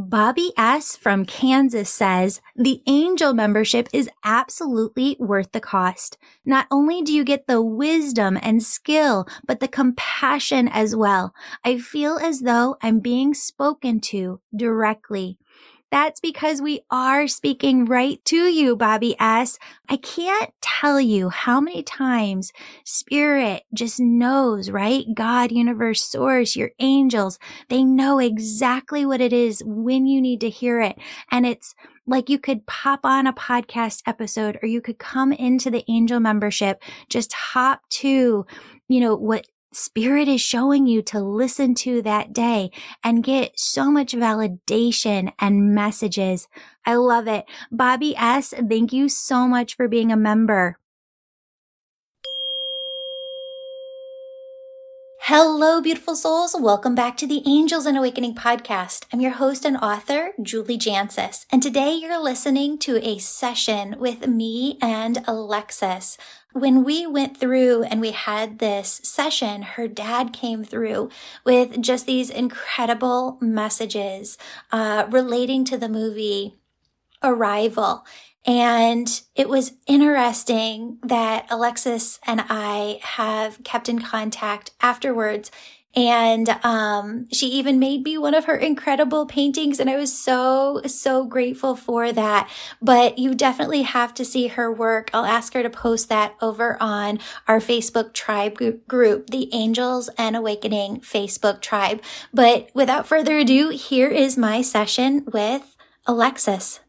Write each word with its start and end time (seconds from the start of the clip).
Bobby 0.00 0.52
S. 0.56 0.94
from 0.94 1.24
Kansas 1.24 1.90
says 1.90 2.40
the 2.54 2.80
angel 2.86 3.34
membership 3.34 3.88
is 3.92 4.08
absolutely 4.22 5.16
worth 5.18 5.50
the 5.50 5.60
cost. 5.60 6.16
Not 6.46 6.68
only 6.70 7.02
do 7.02 7.12
you 7.12 7.24
get 7.24 7.48
the 7.48 7.60
wisdom 7.60 8.38
and 8.40 8.62
skill, 8.62 9.26
but 9.44 9.58
the 9.58 9.66
compassion 9.66 10.68
as 10.68 10.94
well. 10.94 11.34
I 11.64 11.78
feel 11.78 12.16
as 12.16 12.42
though 12.42 12.76
I'm 12.80 13.00
being 13.00 13.34
spoken 13.34 13.98
to 14.12 14.40
directly. 14.54 15.36
That's 15.90 16.20
because 16.20 16.60
we 16.60 16.80
are 16.90 17.26
speaking 17.28 17.86
right 17.86 18.22
to 18.26 18.36
you, 18.36 18.76
Bobby 18.76 19.16
S. 19.18 19.58
I 19.88 19.96
can't 19.96 20.52
tell 20.60 21.00
you 21.00 21.30
how 21.30 21.60
many 21.62 21.82
times 21.82 22.52
spirit 22.84 23.62
just 23.72 23.98
knows, 23.98 24.68
right? 24.68 25.06
God, 25.14 25.50
universe, 25.50 26.04
source, 26.04 26.56
your 26.56 26.72
angels, 26.78 27.38
they 27.70 27.84
know 27.84 28.18
exactly 28.18 29.06
what 29.06 29.22
it 29.22 29.32
is 29.32 29.62
when 29.64 30.06
you 30.06 30.20
need 30.20 30.42
to 30.42 30.50
hear 30.50 30.80
it. 30.82 30.98
And 31.30 31.46
it's 31.46 31.74
like 32.06 32.28
you 32.28 32.38
could 32.38 32.66
pop 32.66 33.00
on 33.04 33.26
a 33.26 33.32
podcast 33.32 34.02
episode 34.06 34.58
or 34.62 34.66
you 34.68 34.82
could 34.82 34.98
come 34.98 35.32
into 35.32 35.70
the 35.70 35.84
angel 35.88 36.20
membership, 36.20 36.82
just 37.08 37.32
hop 37.32 37.80
to, 37.90 38.44
you 38.88 39.00
know, 39.00 39.14
what 39.14 39.46
spirit 39.72 40.28
is 40.28 40.40
showing 40.40 40.86
you 40.86 41.02
to 41.02 41.20
listen 41.20 41.74
to 41.74 42.02
that 42.02 42.32
day 42.32 42.70
and 43.04 43.22
get 43.22 43.58
so 43.58 43.90
much 43.90 44.12
validation 44.12 45.32
and 45.38 45.74
messages. 45.74 46.48
I 46.86 46.94
love 46.94 47.28
it. 47.28 47.44
Bobby 47.70 48.16
S., 48.16 48.54
thank 48.68 48.92
you 48.92 49.08
so 49.08 49.46
much 49.46 49.76
for 49.76 49.88
being 49.88 50.10
a 50.10 50.16
member. 50.16 50.78
Hello, 55.30 55.82
beautiful 55.82 56.16
souls. 56.16 56.56
Welcome 56.58 56.94
back 56.94 57.18
to 57.18 57.26
the 57.26 57.42
Angels 57.44 57.84
and 57.84 57.98
Awakening 57.98 58.34
podcast. 58.34 59.04
I'm 59.12 59.20
your 59.20 59.32
host 59.32 59.66
and 59.66 59.76
author, 59.76 60.32
Julie 60.40 60.78
Jancius, 60.78 61.44
and 61.52 61.62
today 61.62 61.92
you're 61.92 62.18
listening 62.18 62.78
to 62.78 62.96
a 63.06 63.18
session 63.18 63.96
with 63.98 64.26
me 64.26 64.78
and 64.80 65.22
Alexis. 65.26 66.16
When 66.54 66.82
we 66.82 67.06
went 67.06 67.36
through 67.36 67.82
and 67.82 68.00
we 68.00 68.12
had 68.12 68.58
this 68.58 69.02
session, 69.04 69.60
her 69.60 69.86
dad 69.86 70.32
came 70.32 70.64
through 70.64 71.10
with 71.44 71.82
just 71.82 72.06
these 72.06 72.30
incredible 72.30 73.36
messages 73.42 74.38
uh, 74.72 75.04
relating 75.10 75.66
to 75.66 75.76
the 75.76 75.90
movie 75.90 76.58
Arrival. 77.22 78.04
And 78.46 79.20
it 79.34 79.48
was 79.48 79.72
interesting 79.86 80.98
that 81.02 81.46
Alexis 81.50 82.18
and 82.26 82.44
I 82.48 82.98
have 83.02 83.62
kept 83.62 83.88
in 83.88 84.00
contact 84.00 84.70
afterwards. 84.80 85.50
And 85.94 86.48
um, 86.62 87.28
she 87.32 87.48
even 87.48 87.78
made 87.78 88.04
me 88.04 88.16
one 88.16 88.34
of 88.34 88.44
her 88.44 88.54
incredible 88.54 89.26
paintings. 89.26 89.80
And 89.80 89.90
I 89.90 89.96
was 89.96 90.16
so, 90.16 90.80
so 90.86 91.24
grateful 91.24 91.76
for 91.76 92.12
that. 92.12 92.48
But 92.80 93.18
you 93.18 93.34
definitely 93.34 93.82
have 93.82 94.14
to 94.14 94.24
see 94.24 94.48
her 94.48 94.72
work. 94.72 95.10
I'll 95.12 95.24
ask 95.24 95.54
her 95.54 95.62
to 95.62 95.70
post 95.70 96.08
that 96.08 96.34
over 96.40 96.80
on 96.80 97.18
our 97.48 97.58
Facebook 97.58 98.12
tribe 98.14 98.58
group, 98.86 99.30
the 99.30 99.52
Angels 99.52 100.08
and 100.16 100.36
Awakening 100.36 101.00
Facebook 101.00 101.60
tribe. 101.60 102.00
But 102.32 102.70
without 102.74 103.06
further 103.06 103.36
ado, 103.38 103.70
here 103.70 104.08
is 104.08 104.38
my 104.38 104.62
session 104.62 105.24
with 105.32 105.76
Alexis. 106.06 106.80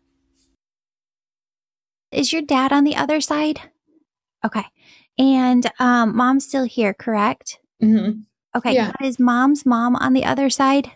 Is 2.11 2.33
your 2.33 2.41
dad 2.41 2.71
on 2.71 2.83
the 2.83 2.95
other 2.95 3.21
side? 3.21 3.61
Okay. 4.45 4.65
And 5.17 5.69
um, 5.79 6.15
mom's 6.15 6.45
still 6.45 6.63
here, 6.63 6.93
correct? 6.93 7.59
Mm-hmm. 7.83 8.21
Okay. 8.55 8.73
Yeah. 8.73 8.91
Is 9.02 9.19
mom's 9.19 9.65
mom 9.65 9.95
on 9.95 10.13
the 10.13 10.25
other 10.25 10.49
side? 10.49 10.91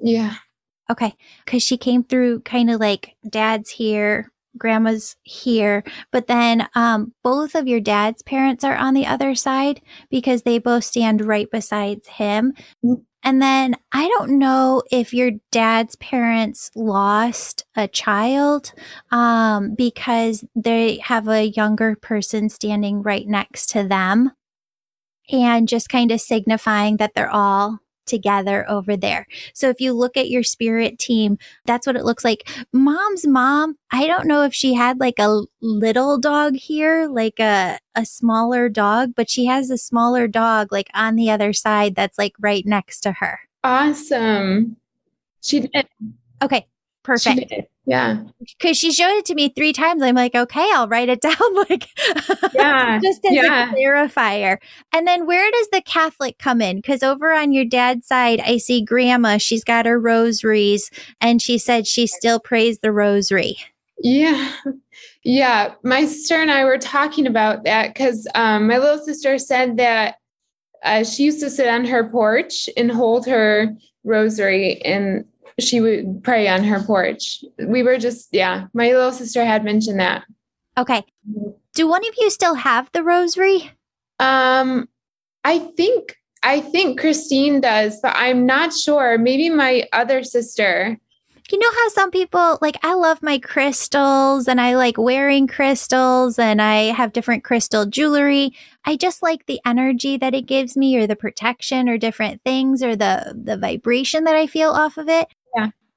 Yeah. 0.00 0.34
Okay. 0.90 1.14
Because 1.44 1.62
she 1.62 1.76
came 1.76 2.04
through 2.04 2.40
kind 2.40 2.70
of 2.70 2.80
like 2.80 3.16
dad's 3.28 3.70
here, 3.70 4.32
grandma's 4.56 5.16
here, 5.24 5.84
but 6.12 6.28
then 6.28 6.68
um, 6.74 7.12
both 7.22 7.54
of 7.54 7.66
your 7.66 7.80
dad's 7.80 8.22
parents 8.22 8.64
are 8.64 8.76
on 8.76 8.94
the 8.94 9.06
other 9.06 9.34
side 9.34 9.80
because 10.10 10.42
they 10.42 10.58
both 10.58 10.84
stand 10.84 11.24
right 11.24 11.50
beside 11.50 12.06
him. 12.06 12.54
And 13.22 13.42
then 13.42 13.76
I 13.90 14.08
don't 14.08 14.38
know 14.38 14.82
if 14.90 15.12
your 15.12 15.32
dad's 15.50 15.96
parents 15.96 16.70
lost 16.76 17.64
a 17.74 17.88
child 17.88 18.72
um, 19.10 19.74
because 19.74 20.44
they 20.54 20.98
have 20.98 21.26
a 21.28 21.48
younger 21.48 21.96
person 21.96 22.48
standing 22.48 23.02
right 23.02 23.26
next 23.26 23.70
to 23.70 23.82
them 23.86 24.30
and 25.30 25.68
just 25.68 25.88
kind 25.88 26.12
of 26.12 26.20
signifying 26.20 26.98
that 26.98 27.14
they're 27.14 27.30
all 27.30 27.80
together 28.06 28.68
over 28.68 28.96
there. 28.96 29.26
So 29.52 29.68
if 29.68 29.80
you 29.80 29.92
look 29.92 30.16
at 30.16 30.30
your 30.30 30.42
spirit 30.42 30.98
team, 30.98 31.38
that's 31.64 31.86
what 31.86 31.96
it 31.96 32.04
looks 32.04 32.24
like. 32.24 32.48
Mom's 32.72 33.26
mom, 33.26 33.76
I 33.90 34.06
don't 34.06 34.26
know 34.26 34.42
if 34.42 34.54
she 34.54 34.74
had 34.74 35.00
like 35.00 35.18
a 35.18 35.42
little 35.60 36.18
dog 36.18 36.56
here, 36.56 37.08
like 37.08 37.38
a 37.40 37.78
a 37.94 38.04
smaller 38.04 38.68
dog, 38.68 39.14
but 39.16 39.30
she 39.30 39.46
has 39.46 39.70
a 39.70 39.78
smaller 39.78 40.28
dog 40.28 40.70
like 40.70 40.88
on 40.94 41.16
the 41.16 41.30
other 41.30 41.52
side 41.52 41.94
that's 41.94 42.18
like 42.18 42.34
right 42.38 42.64
next 42.66 43.00
to 43.00 43.12
her. 43.12 43.40
Awesome. 43.64 44.76
She 45.42 45.60
did. 45.60 45.88
Okay. 46.42 46.66
Perfect. 47.06 47.52
Yeah. 47.86 48.24
Because 48.40 48.76
she 48.76 48.90
showed 48.90 49.16
it 49.16 49.24
to 49.26 49.36
me 49.36 49.48
three 49.48 49.72
times. 49.72 50.02
I'm 50.02 50.16
like, 50.16 50.34
okay, 50.34 50.68
I'll 50.74 50.88
write 50.88 51.08
it 51.08 51.20
down. 51.20 51.54
like, 51.68 51.86
yeah. 52.52 52.98
just 53.02 53.24
as 53.24 53.32
yeah. 53.32 53.70
a 53.70 53.74
clarifier. 53.74 54.58
And 54.92 55.06
then 55.06 55.24
where 55.24 55.48
does 55.52 55.68
the 55.68 55.82
Catholic 55.82 56.36
come 56.38 56.60
in? 56.60 56.78
Because 56.78 57.04
over 57.04 57.32
on 57.32 57.52
your 57.52 57.64
dad's 57.64 58.08
side, 58.08 58.40
I 58.40 58.56
see 58.56 58.84
grandma. 58.84 59.38
She's 59.38 59.62
got 59.62 59.86
her 59.86 60.00
rosaries 60.00 60.90
and 61.20 61.40
she 61.40 61.58
said 61.58 61.86
she 61.86 62.08
still 62.08 62.40
prays 62.40 62.80
the 62.80 62.90
rosary. 62.90 63.56
Yeah. 64.00 64.52
Yeah. 65.22 65.74
My 65.84 66.06
sister 66.06 66.34
and 66.34 66.50
I 66.50 66.64
were 66.64 66.78
talking 66.78 67.28
about 67.28 67.62
that 67.64 67.94
because 67.94 68.26
um, 68.34 68.66
my 68.66 68.78
little 68.78 69.02
sister 69.04 69.38
said 69.38 69.76
that 69.76 70.16
uh, 70.82 71.04
she 71.04 71.22
used 71.22 71.40
to 71.40 71.50
sit 71.50 71.68
on 71.68 71.84
her 71.84 72.10
porch 72.10 72.68
and 72.76 72.90
hold 72.90 73.26
her 73.26 73.76
rosary 74.02 74.82
and 74.82 75.24
she 75.58 75.80
would 75.80 76.22
pray 76.22 76.48
on 76.48 76.64
her 76.64 76.82
porch. 76.82 77.44
We 77.58 77.82
were 77.82 77.98
just, 77.98 78.28
yeah, 78.32 78.66
my 78.74 78.92
little 78.92 79.12
sister 79.12 79.44
had 79.44 79.64
mentioned 79.64 80.00
that. 80.00 80.24
Okay. 80.78 81.04
Do 81.74 81.88
one 81.88 82.06
of 82.06 82.14
you 82.18 82.30
still 82.30 82.54
have 82.54 82.90
the 82.92 83.02
rosary? 83.02 83.70
Um, 84.18 84.88
I 85.44 85.58
think 85.58 86.16
I 86.42 86.60
think 86.60 87.00
Christine 87.00 87.60
does, 87.60 87.98
but 88.00 88.14
I'm 88.14 88.46
not 88.46 88.72
sure. 88.72 89.18
Maybe 89.18 89.50
my 89.50 89.84
other 89.92 90.22
sister 90.22 90.98
you 91.52 91.58
know 91.58 91.70
how 91.70 91.88
some 91.90 92.10
people 92.10 92.58
like 92.60 92.76
I 92.82 92.94
love 92.94 93.22
my 93.22 93.38
crystals 93.38 94.48
and 94.48 94.60
I 94.60 94.74
like 94.74 94.98
wearing 94.98 95.46
crystals 95.46 96.38
and 96.38 96.60
I 96.60 96.92
have 96.92 97.12
different 97.12 97.44
crystal 97.44 97.86
jewelry. 97.86 98.52
I 98.84 98.96
just 98.96 99.22
like 99.22 99.46
the 99.46 99.60
energy 99.64 100.16
that 100.16 100.34
it 100.34 100.46
gives 100.46 100.76
me 100.76 100.96
or 100.96 101.06
the 101.06 101.16
protection 101.16 101.88
or 101.88 101.98
different 101.98 102.42
things 102.42 102.82
or 102.82 102.96
the 102.96 103.34
the 103.40 103.56
vibration 103.56 104.24
that 104.24 104.34
I 104.34 104.46
feel 104.46 104.70
off 104.70 104.98
of 104.98 105.08
it. 105.08 105.28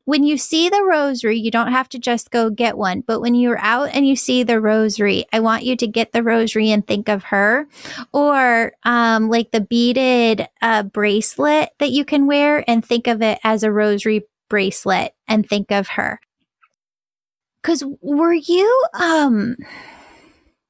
When 0.10 0.24
you 0.24 0.40
see 0.40 0.70
the 0.70 0.82
rosary, 0.82 1.38
you 1.38 1.52
don't 1.52 1.72
have 1.72 1.88
to 1.90 2.00
just 2.00 2.32
go 2.32 2.50
get 2.50 2.80
one, 2.80 3.02
but 3.06 3.20
when 3.20 3.36
you're 3.36 3.60
out 3.60 3.90
and 3.94 4.08
you 4.08 4.16
see 4.16 4.42
the 4.42 4.60
rosary, 4.60 5.26
I 5.32 5.40
want 5.40 5.66
you 5.66 5.76
to 5.76 5.86
get 5.86 6.14
the 6.14 6.24
rosary 6.24 6.72
and 6.72 6.82
think 6.86 7.08
of 7.10 7.26
her 7.26 7.68
or 8.12 8.72
um 8.86 9.30
like 9.30 9.52
the 9.52 9.62
beaded 9.62 10.48
uh 10.64 10.82
bracelet 10.82 11.70
that 11.78 11.92
you 11.92 12.06
can 12.06 12.26
wear 12.26 12.68
and 12.68 12.84
think 12.84 13.06
of 13.06 13.22
it 13.22 13.38
as 13.44 13.62
a 13.62 13.72
rosary 13.72 14.24
bracelet 14.50 15.14
and 15.28 15.48
think 15.48 15.72
of 15.72 15.90
her. 15.90 16.20
Cause 17.62 17.84
were 18.02 18.34
you, 18.34 18.86
um, 18.96 19.58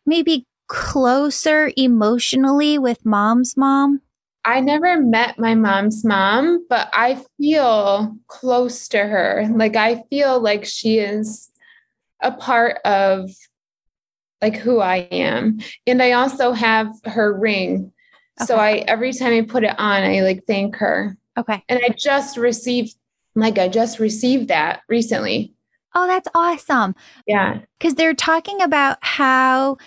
maybe 0.05 0.47
closer 0.67 1.71
emotionally 1.77 2.77
with 2.77 3.05
mom's 3.05 3.55
mom? 3.55 4.01
I 4.45 4.61
never 4.61 4.99
met 5.01 5.37
my 5.37 5.55
mom's 5.55 6.03
mom, 6.05 6.65
but 6.69 6.89
I 6.93 7.21
feel 7.37 8.15
close 8.27 8.87
to 8.89 8.97
her. 8.97 9.45
Like 9.51 9.75
I 9.75 10.03
feel 10.09 10.39
like 10.39 10.65
she 10.65 10.99
is 10.99 11.49
a 12.21 12.31
part 12.31 12.77
of 12.85 13.29
like 14.41 14.55
who 14.55 14.79
I 14.79 15.07
am. 15.11 15.59
And 15.85 16.01
I 16.01 16.13
also 16.13 16.53
have 16.53 16.87
her 17.05 17.37
ring. 17.37 17.91
Okay. 18.39 18.45
So 18.45 18.55
I 18.55 18.71
every 18.87 19.11
time 19.13 19.33
I 19.33 19.41
put 19.41 19.63
it 19.63 19.77
on, 19.77 20.03
I 20.03 20.21
like 20.21 20.45
thank 20.47 20.77
her. 20.77 21.17
Okay. 21.37 21.63
And 21.67 21.79
I 21.83 21.89
just 21.89 22.37
received 22.37 22.95
like 23.35 23.57
I 23.57 23.67
just 23.67 23.99
received 23.99 24.47
that 24.47 24.81
recently. 24.87 25.53
Oh, 25.95 26.07
that's 26.07 26.27
awesome. 26.35 26.95
Yeah. 27.25 27.59
Because 27.77 27.95
they're 27.95 28.13
talking 28.13 28.61
about 28.61 28.97
how 29.01 29.77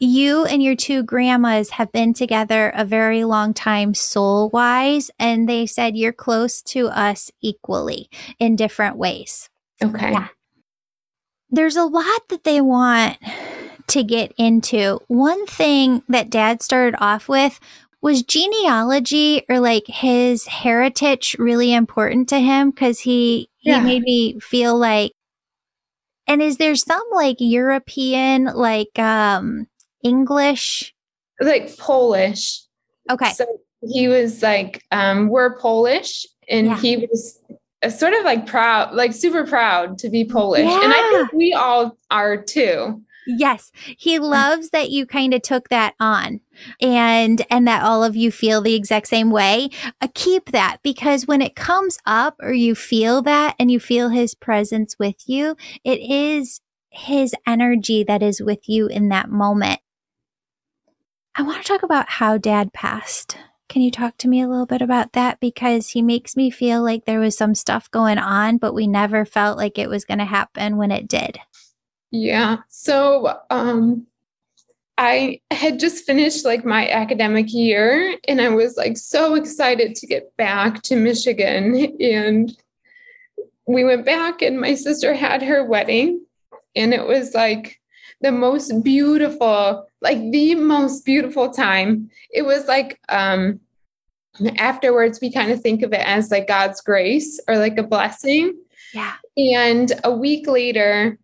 you 0.00 0.44
and 0.46 0.62
your 0.62 0.74
two 0.74 1.02
grandmas 1.02 1.70
have 1.70 1.92
been 1.92 2.14
together 2.14 2.72
a 2.74 2.84
very 2.84 3.22
long 3.24 3.54
time 3.54 3.94
soul 3.94 4.48
wise. 4.50 5.10
And 5.18 5.48
they 5.48 5.66
said 5.66 5.96
you're 5.96 6.12
close 6.12 6.62
to 6.62 6.88
us 6.88 7.30
equally 7.40 8.08
in 8.38 8.56
different 8.56 8.96
ways. 8.96 9.48
Okay. 9.82 10.10
Yeah. 10.10 10.28
There's 11.50 11.76
a 11.76 11.84
lot 11.84 12.28
that 12.30 12.44
they 12.44 12.60
want 12.60 13.18
to 13.88 14.02
get 14.02 14.32
into. 14.38 15.00
One 15.08 15.46
thing 15.46 16.02
that 16.08 16.30
dad 16.30 16.62
started 16.62 16.96
off 17.00 17.28
with 17.28 17.60
was 18.00 18.22
genealogy 18.22 19.44
or 19.48 19.60
like 19.60 19.84
his 19.86 20.46
heritage 20.46 21.36
really 21.38 21.74
important 21.74 22.30
to 22.30 22.38
him 22.38 22.70
because 22.70 23.00
he 23.00 23.48
He 23.58 23.78
made 23.78 24.02
me 24.02 24.40
feel 24.40 24.78
like, 24.78 25.12
and 26.26 26.40
is 26.40 26.56
there 26.56 26.76
some 26.76 27.02
like 27.12 27.36
European, 27.40 28.44
like 28.44 28.98
um 28.98 29.66
English? 30.02 30.94
Like 31.40 31.76
Polish. 31.78 32.62
Okay. 33.10 33.30
So 33.30 33.46
he 33.82 34.08
was 34.08 34.42
like, 34.42 34.84
um, 34.90 35.28
we're 35.28 35.58
Polish, 35.58 36.26
and 36.48 36.66
yeah. 36.66 36.78
he 36.78 36.96
was 37.06 37.40
sort 37.88 38.12
of 38.12 38.24
like 38.24 38.46
proud, 38.46 38.94
like 38.94 39.12
super 39.12 39.46
proud 39.46 39.98
to 39.98 40.10
be 40.10 40.24
Polish. 40.24 40.64
Yeah. 40.64 40.84
And 40.84 40.92
I 40.92 41.10
think 41.12 41.32
we 41.32 41.52
all 41.52 41.96
are 42.10 42.36
too. 42.42 43.02
Yes. 43.26 43.70
He 43.98 44.18
loves 44.18 44.70
that 44.70 44.90
you 44.90 45.06
kind 45.06 45.34
of 45.34 45.42
took 45.42 45.68
that 45.68 45.94
on 46.00 46.40
and 46.80 47.44
and 47.50 47.66
that 47.68 47.82
all 47.82 48.02
of 48.02 48.16
you 48.16 48.30
feel 48.30 48.60
the 48.60 48.74
exact 48.74 49.08
same 49.08 49.30
way. 49.30 49.70
Uh, 50.00 50.08
keep 50.14 50.50
that 50.52 50.78
because 50.82 51.26
when 51.26 51.42
it 51.42 51.54
comes 51.54 51.98
up 52.06 52.36
or 52.40 52.52
you 52.52 52.74
feel 52.74 53.22
that 53.22 53.56
and 53.58 53.70
you 53.70 53.78
feel 53.78 54.08
his 54.08 54.34
presence 54.34 54.98
with 54.98 55.28
you, 55.28 55.56
it 55.84 56.00
is 56.00 56.60
his 56.90 57.34
energy 57.46 58.02
that 58.04 58.22
is 58.22 58.40
with 58.40 58.68
you 58.68 58.86
in 58.88 59.10
that 59.10 59.28
moment. 59.28 59.80
I 61.34 61.42
want 61.42 61.62
to 61.62 61.68
talk 61.68 61.82
about 61.82 62.08
how 62.08 62.38
dad 62.38 62.72
passed. 62.72 63.36
Can 63.68 63.82
you 63.82 63.90
talk 63.90 64.16
to 64.18 64.28
me 64.28 64.42
a 64.42 64.48
little 64.48 64.66
bit 64.66 64.82
about 64.82 65.12
that? 65.12 65.38
Because 65.40 65.90
he 65.90 66.02
makes 66.02 66.36
me 66.36 66.50
feel 66.50 66.82
like 66.82 67.04
there 67.04 67.20
was 67.20 67.36
some 67.36 67.54
stuff 67.54 67.90
going 67.90 68.18
on, 68.18 68.58
but 68.58 68.74
we 68.74 68.86
never 68.86 69.24
felt 69.24 69.56
like 69.56 69.78
it 69.78 69.88
was 69.88 70.04
going 70.04 70.18
to 70.18 70.24
happen 70.24 70.76
when 70.76 70.90
it 70.90 71.06
did. 71.06 71.38
Yeah. 72.10 72.58
So, 72.68 73.38
um, 73.50 74.06
I 74.98 75.40
had 75.50 75.80
just 75.80 76.04
finished 76.04 76.44
like 76.44 76.64
my 76.64 76.90
academic 76.90 77.54
year 77.54 78.16
and 78.28 78.38
I 78.38 78.50
was 78.50 78.76
like 78.76 78.98
so 78.98 79.34
excited 79.34 79.94
to 79.94 80.06
get 80.06 80.36
back 80.36 80.82
to 80.82 80.96
Michigan. 80.96 81.96
And 82.00 82.54
we 83.66 83.84
went 83.84 84.04
back, 84.04 84.42
and 84.42 84.60
my 84.60 84.74
sister 84.74 85.14
had 85.14 85.42
her 85.42 85.64
wedding, 85.64 86.24
and 86.74 86.92
it 86.92 87.06
was 87.06 87.34
like 87.34 87.80
the 88.20 88.32
most 88.32 88.82
beautiful, 88.82 89.86
like 90.00 90.18
the 90.30 90.54
most 90.54 91.04
beautiful 91.04 91.50
time. 91.50 92.10
It 92.32 92.42
was 92.42 92.66
like 92.66 92.98
um 93.08 93.60
afterwards 94.58 95.20
we 95.20 95.32
kind 95.32 95.50
of 95.50 95.60
think 95.60 95.82
of 95.82 95.92
it 95.92 96.06
as 96.06 96.30
like 96.30 96.46
God's 96.46 96.80
grace 96.80 97.40
or 97.48 97.58
like 97.58 97.78
a 97.78 97.82
blessing. 97.82 98.56
Yeah. 98.94 99.14
And 99.36 99.92
a 100.04 100.12
week 100.12 100.46
later, 100.46 101.18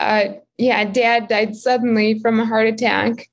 uh 0.00 0.24
yeah, 0.58 0.84
dad 0.84 1.28
died 1.28 1.54
suddenly 1.54 2.18
from 2.18 2.40
a 2.40 2.46
heart 2.46 2.66
attack. 2.66 3.28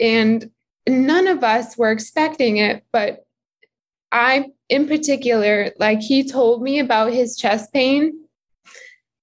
And 0.00 0.50
none 0.88 1.26
of 1.26 1.44
us 1.44 1.76
were 1.76 1.90
expecting 1.90 2.56
it, 2.56 2.84
but 2.92 3.26
I 4.10 4.46
in 4.68 4.86
particular, 4.86 5.72
like 5.78 6.00
he 6.00 6.28
told 6.28 6.62
me 6.62 6.78
about 6.78 7.12
his 7.12 7.36
chest 7.36 7.72
pain 7.72 8.24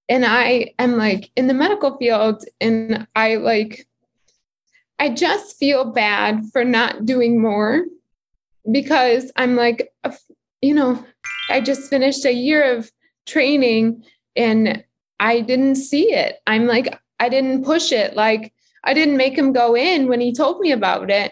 and 0.07 0.25
I 0.25 0.73
am 0.77 0.97
like 0.97 1.31
in 1.35 1.47
the 1.47 1.53
medical 1.53 1.97
field 1.97 2.43
and 2.61 3.07
I 3.15 3.35
like 3.35 3.87
I 4.99 5.09
just 5.09 5.57
feel 5.57 5.85
bad 5.85 6.45
for 6.51 6.63
not 6.63 7.05
doing 7.05 7.41
more 7.41 7.85
because 8.71 9.31
I'm 9.35 9.55
like 9.55 9.93
uh, 10.03 10.15
you 10.61 10.73
know 10.73 11.03
I 11.49 11.61
just 11.61 11.89
finished 11.89 12.25
a 12.25 12.33
year 12.33 12.77
of 12.77 12.91
training 13.25 14.03
and 14.35 14.83
I 15.19 15.41
didn't 15.41 15.75
see 15.75 16.11
it. 16.13 16.37
I'm 16.47 16.67
like 16.67 16.99
I 17.19 17.29
didn't 17.29 17.63
push 17.63 17.91
it 17.91 18.15
like 18.15 18.53
I 18.83 18.93
didn't 18.93 19.17
make 19.17 19.37
him 19.37 19.53
go 19.53 19.75
in 19.75 20.07
when 20.07 20.21
he 20.21 20.33
told 20.33 20.59
me 20.59 20.71
about 20.71 21.09
it. 21.09 21.31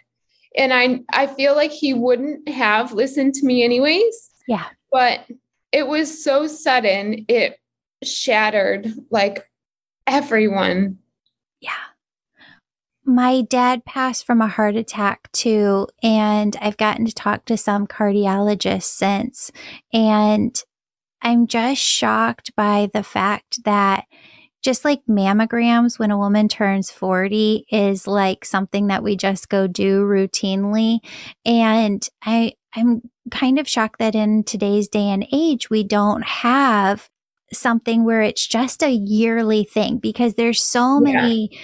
And 0.57 0.73
I 0.73 1.01
I 1.11 1.27
feel 1.27 1.55
like 1.55 1.71
he 1.71 1.93
wouldn't 1.93 2.47
have 2.49 2.93
listened 2.93 3.33
to 3.35 3.45
me 3.45 3.63
anyways. 3.63 4.29
Yeah. 4.47 4.65
But 4.91 5.25
it 5.71 5.87
was 5.87 6.23
so 6.23 6.47
sudden. 6.47 7.25
It 7.27 7.59
shattered 8.03 8.93
like 9.09 9.49
everyone. 10.05 10.99
Yeah. 11.59 11.71
My 13.05 13.41
dad 13.41 13.85
passed 13.85 14.25
from 14.25 14.41
a 14.41 14.47
heart 14.47 14.75
attack 14.75 15.31
too, 15.33 15.87
and 16.01 16.55
I've 16.61 16.77
gotten 16.77 17.05
to 17.05 17.13
talk 17.13 17.45
to 17.45 17.57
some 17.57 17.85
cardiologists 17.85 18.83
since. 18.83 19.51
And 19.91 20.61
I'm 21.21 21.47
just 21.47 21.81
shocked 21.81 22.55
by 22.55 22.89
the 22.93 23.03
fact 23.03 23.63
that 23.65 24.05
just 24.61 24.85
like 24.85 25.01
mammograms 25.09 25.99
when 25.99 26.11
a 26.11 26.17
woman 26.17 26.47
turns 26.47 26.89
40 26.89 27.65
is 27.69 28.07
like 28.07 28.45
something 28.45 28.87
that 28.87 29.03
we 29.03 29.17
just 29.17 29.49
go 29.49 29.67
do 29.67 30.03
routinely. 30.03 30.99
And 31.45 32.07
I, 32.23 32.53
I'm 32.73 33.01
kind 33.29 33.59
of 33.59 33.67
shocked 33.67 33.99
that 33.99 34.15
in 34.15 34.43
today's 34.43 34.87
day 34.87 35.09
and 35.09 35.27
age, 35.33 35.69
we 35.69 35.83
don't 35.83 36.23
have 36.23 37.09
something 37.51 38.05
where 38.05 38.21
it's 38.21 38.47
just 38.47 38.81
a 38.81 38.89
yearly 38.89 39.65
thing 39.65 39.97
because 39.97 40.35
there's 40.35 40.63
so 40.63 41.05
yeah. 41.05 41.13
many 41.13 41.59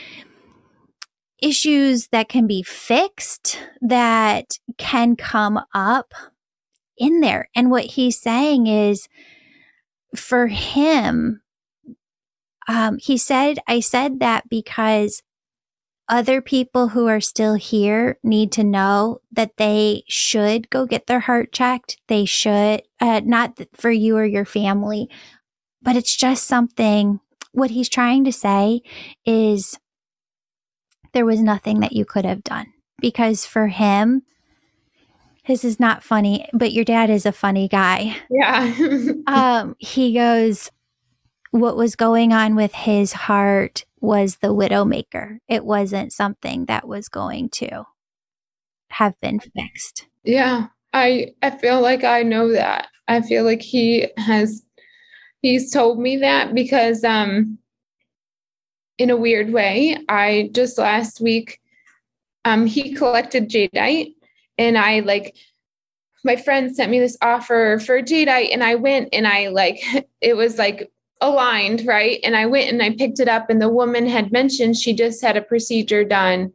issues 1.42 2.08
that 2.08 2.30
can 2.30 2.48
be 2.48 2.64
fixed 2.64 3.60
that 3.82 4.58
can 4.78 5.16
come 5.16 5.60
up 5.74 6.14
in 6.98 7.22
there. 7.22 7.50
And 7.56 7.72
what 7.72 7.86
he's 7.86 8.20
saying 8.20 8.68
is 8.68 9.08
for 10.16 10.48
him, 10.48 11.42
um, 12.68 12.98
he 13.00 13.18
said, 13.18 13.60
I 13.68 13.80
said 13.80 14.20
that 14.20 14.50
because 14.50 15.24
other 16.08 16.42
people 16.42 16.90
who 16.90 17.08
are 17.08 17.22
still 17.22 17.54
here 17.54 18.18
need 18.24 18.52
to 18.54 18.64
know 18.64 19.22
that 19.32 19.58
they 19.58 20.04
should 20.08 20.70
go 20.70 20.86
get 20.86 21.08
their 21.08 21.20
heart 21.20 21.52
checked. 21.52 21.98
They 22.08 22.26
should, 22.26 22.82
uh, 23.00 23.22
not 23.24 23.60
for 23.74 23.92
you 23.92 24.18
or 24.18 24.26
your 24.26 24.46
family, 24.46 25.10
but 25.82 25.96
it's 25.96 26.16
just 26.16 26.48
something. 26.48 27.20
What 27.52 27.70
he's 27.72 27.90
trying 27.90 28.26
to 28.26 28.32
say 28.32 28.82
is 29.26 29.78
there 31.14 31.26
was 31.26 31.42
nothing 31.42 31.80
that 31.80 31.94
you 31.94 32.06
could 32.06 32.26
have 32.26 32.44
done 32.44 32.68
because 33.00 33.46
for 33.46 33.68
him, 33.68 34.24
this 35.48 35.64
is 35.64 35.80
not 35.80 36.04
funny, 36.04 36.48
but 36.54 36.74
your 36.74 36.86
dad 36.86 37.10
is 37.10 37.26
a 37.26 37.32
funny 37.32 37.68
guy. 37.68 38.16
Yeah. 38.30 38.74
um, 39.28 39.76
he 39.80 40.14
goes, 40.14 40.70
what 41.52 41.76
was 41.76 41.96
going 41.96 42.34
on 42.34 42.56
with 42.56 42.74
his 42.74 43.14
heart 43.14 43.86
was 44.00 44.38
the 44.38 44.54
widowmaker. 44.54 45.40
It 45.48 45.66
wasn't 45.66 46.14
something 46.14 46.66
that 46.66 46.88
was 46.88 47.10
going 47.10 47.50
to 47.50 47.86
have 48.92 49.20
been 49.22 49.40
fixed. 49.40 50.08
Yeah. 50.24 50.68
I 50.94 51.34
I 51.42 51.52
feel 51.52 51.82
like 51.82 52.04
I 52.04 52.24
know 52.24 52.52
that. 52.52 52.88
I 53.08 53.22
feel 53.22 53.44
like 53.44 53.62
he 53.62 54.08
has 54.18 54.64
he's 55.42 55.72
told 55.72 56.00
me 56.00 56.18
that 56.18 56.54
because 56.54 57.04
um 57.04 57.58
in 59.00 59.10
a 59.10 59.18
weird 59.18 59.52
way 59.52 59.98
i 60.08 60.50
just 60.54 60.78
last 60.78 61.20
week 61.20 61.60
um 62.46 62.66
he 62.66 62.94
collected 62.94 63.50
jadeite 63.50 64.14
and 64.58 64.78
i 64.78 65.00
like 65.00 65.36
my 66.24 66.36
friend 66.36 66.76
sent 66.76 66.92
me 66.92 67.00
this 67.00 67.18
offer 67.22 67.82
for 67.84 68.02
jadeite 68.02 68.54
and 68.54 68.64
i 68.64 68.76
went 68.76 69.10
and 69.12 69.28
i 69.28 69.48
like 69.48 69.82
it 70.22 70.36
was 70.36 70.58
like 70.58 70.92
aligned 71.22 71.86
right 71.88 72.20
and 72.24 72.36
i 72.36 72.46
went 72.46 72.70
and 72.70 72.84
i 72.84 72.92
picked 72.92 73.20
it 73.20 73.28
up 73.28 73.50
and 73.50 73.62
the 73.62 73.70
woman 73.70 74.06
had 74.06 74.32
mentioned 74.32 74.78
she 74.78 74.94
just 74.94 75.22
had 75.22 75.36
a 75.36 75.42
procedure 75.42 76.04
done 76.04 76.54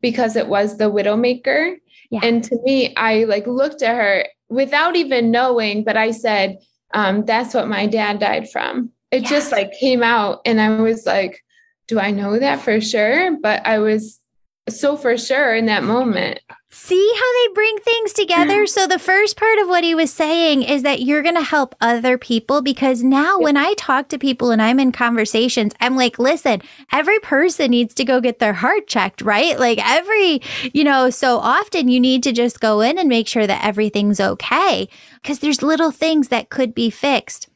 because 0.00 0.36
it 0.36 0.46
was 0.46 0.78
the 0.78 0.90
widowmaker 0.90 1.76
yeah. 2.10 2.20
and 2.22 2.44
to 2.44 2.56
me 2.62 2.94
i 2.96 3.24
like 3.24 3.46
looked 3.46 3.82
at 3.82 3.96
her 3.96 4.24
without 4.48 4.96
even 4.96 5.30
knowing 5.30 5.82
but 5.82 5.96
i 5.96 6.10
said 6.10 6.58
um, 6.94 7.24
that's 7.24 7.54
what 7.54 7.68
my 7.68 7.86
dad 7.86 8.20
died 8.20 8.50
from. 8.50 8.90
It 9.10 9.24
just 9.24 9.52
like 9.52 9.70
came 9.78 10.02
out, 10.02 10.40
and 10.44 10.60
I 10.60 10.80
was 10.80 11.06
like, 11.06 11.44
do 11.88 12.00
I 12.00 12.10
know 12.10 12.38
that 12.38 12.60
for 12.60 12.80
sure? 12.80 13.36
But 13.40 13.66
I 13.66 13.78
was 13.78 14.20
so 14.68 14.96
for 14.96 15.16
sure 15.16 15.54
in 15.54 15.66
that 15.66 15.84
moment. 15.84 16.40
See 16.68 17.12
how 17.16 17.32
they 17.32 17.54
bring 17.54 17.78
things 17.78 18.12
together? 18.12 18.66
so, 18.66 18.86
the 18.86 18.98
first 18.98 19.36
part 19.36 19.58
of 19.60 19.68
what 19.68 19.84
he 19.84 19.94
was 19.94 20.12
saying 20.12 20.62
is 20.62 20.82
that 20.82 21.00
you're 21.00 21.22
going 21.22 21.36
to 21.36 21.42
help 21.42 21.74
other 21.80 22.18
people 22.18 22.60
because 22.60 23.02
now 23.02 23.38
when 23.38 23.56
I 23.56 23.74
talk 23.74 24.08
to 24.08 24.18
people 24.18 24.50
and 24.50 24.60
I'm 24.60 24.78
in 24.78 24.92
conversations, 24.92 25.72
I'm 25.80 25.96
like, 25.96 26.18
listen, 26.18 26.60
every 26.92 27.18
person 27.20 27.70
needs 27.70 27.94
to 27.94 28.04
go 28.04 28.20
get 28.20 28.40
their 28.40 28.52
heart 28.52 28.88
checked, 28.88 29.22
right? 29.22 29.58
Like, 29.58 29.78
every, 29.82 30.42
you 30.74 30.84
know, 30.84 31.08
so 31.08 31.38
often 31.38 31.88
you 31.88 31.98
need 31.98 32.22
to 32.24 32.32
just 32.32 32.60
go 32.60 32.80
in 32.80 32.98
and 32.98 33.08
make 33.08 33.28
sure 33.28 33.46
that 33.46 33.64
everything's 33.64 34.20
okay 34.20 34.88
because 35.22 35.38
there's 35.38 35.62
little 35.62 35.92
things 35.92 36.28
that 36.28 36.50
could 36.50 36.74
be 36.74 36.90
fixed. 36.90 37.48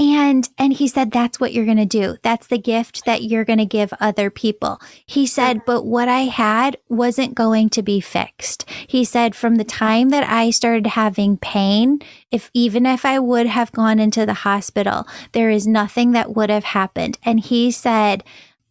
And, 0.00 0.48
and 0.58 0.72
he 0.72 0.86
said, 0.86 1.10
that's 1.10 1.40
what 1.40 1.52
you're 1.52 1.64
going 1.64 1.76
to 1.76 1.84
do. 1.84 2.16
That's 2.22 2.46
the 2.46 2.58
gift 2.58 3.04
that 3.04 3.24
you're 3.24 3.44
going 3.44 3.58
to 3.58 3.66
give 3.66 3.92
other 3.98 4.30
people. 4.30 4.80
He 5.04 5.26
said, 5.26 5.64
but 5.66 5.84
what 5.84 6.08
I 6.08 6.20
had 6.20 6.76
wasn't 6.88 7.34
going 7.34 7.70
to 7.70 7.82
be 7.82 8.00
fixed. 8.00 8.68
He 8.86 9.04
said, 9.04 9.34
from 9.34 9.56
the 9.56 9.64
mm-hmm. 9.64 9.76
time 9.76 10.08
that 10.10 10.22
I 10.28 10.50
started 10.50 10.86
having 10.86 11.36
pain, 11.36 12.00
if 12.30 12.48
even 12.54 12.86
if 12.86 13.04
I 13.04 13.18
would 13.18 13.46
have 13.46 13.72
gone 13.72 13.98
into 13.98 14.24
the 14.24 14.34
hospital, 14.34 15.06
there 15.32 15.50
is 15.50 15.66
nothing 15.66 16.12
that 16.12 16.34
would 16.36 16.50
have 16.50 16.64
happened. 16.64 17.18
And 17.24 17.40
he 17.40 17.72
said, 17.72 18.22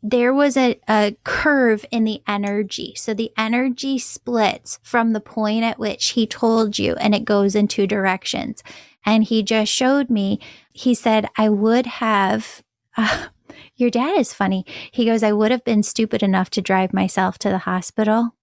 there 0.01 0.33
was 0.33 0.55
a, 0.55 0.79
a 0.87 1.17
curve 1.25 1.85
in 1.91 2.05
the 2.05 2.21
energy. 2.27 2.93
So 2.95 3.13
the 3.13 3.31
energy 3.35 3.99
splits 3.99 4.79
from 4.81 5.11
the 5.11 5.19
point 5.19 5.65
at 5.65 5.79
which 5.79 6.09
he 6.09 6.25
told 6.25 6.79
you 6.79 6.95
and 6.95 7.13
it 7.13 7.25
goes 7.25 7.55
in 7.55 7.67
two 7.67 7.87
directions. 7.87 8.63
And 9.05 9.23
he 9.23 9.41
just 9.41 9.71
showed 9.71 10.09
me, 10.09 10.39
he 10.77 10.93
said, 10.93 11.27
I 11.35 11.49
would 11.49 11.87
have, 11.87 12.61
uh, 12.97 13.27
your 13.75 13.89
dad 13.89 14.19
is 14.19 14.33
funny. 14.33 14.65
He 14.91 15.05
goes, 15.05 15.23
I 15.23 15.31
would 15.31 15.51
have 15.51 15.63
been 15.63 15.83
stupid 15.83 16.21
enough 16.21 16.49
to 16.51 16.61
drive 16.61 16.93
myself 16.93 17.37
to 17.39 17.49
the 17.49 17.59
hospital. 17.59 18.35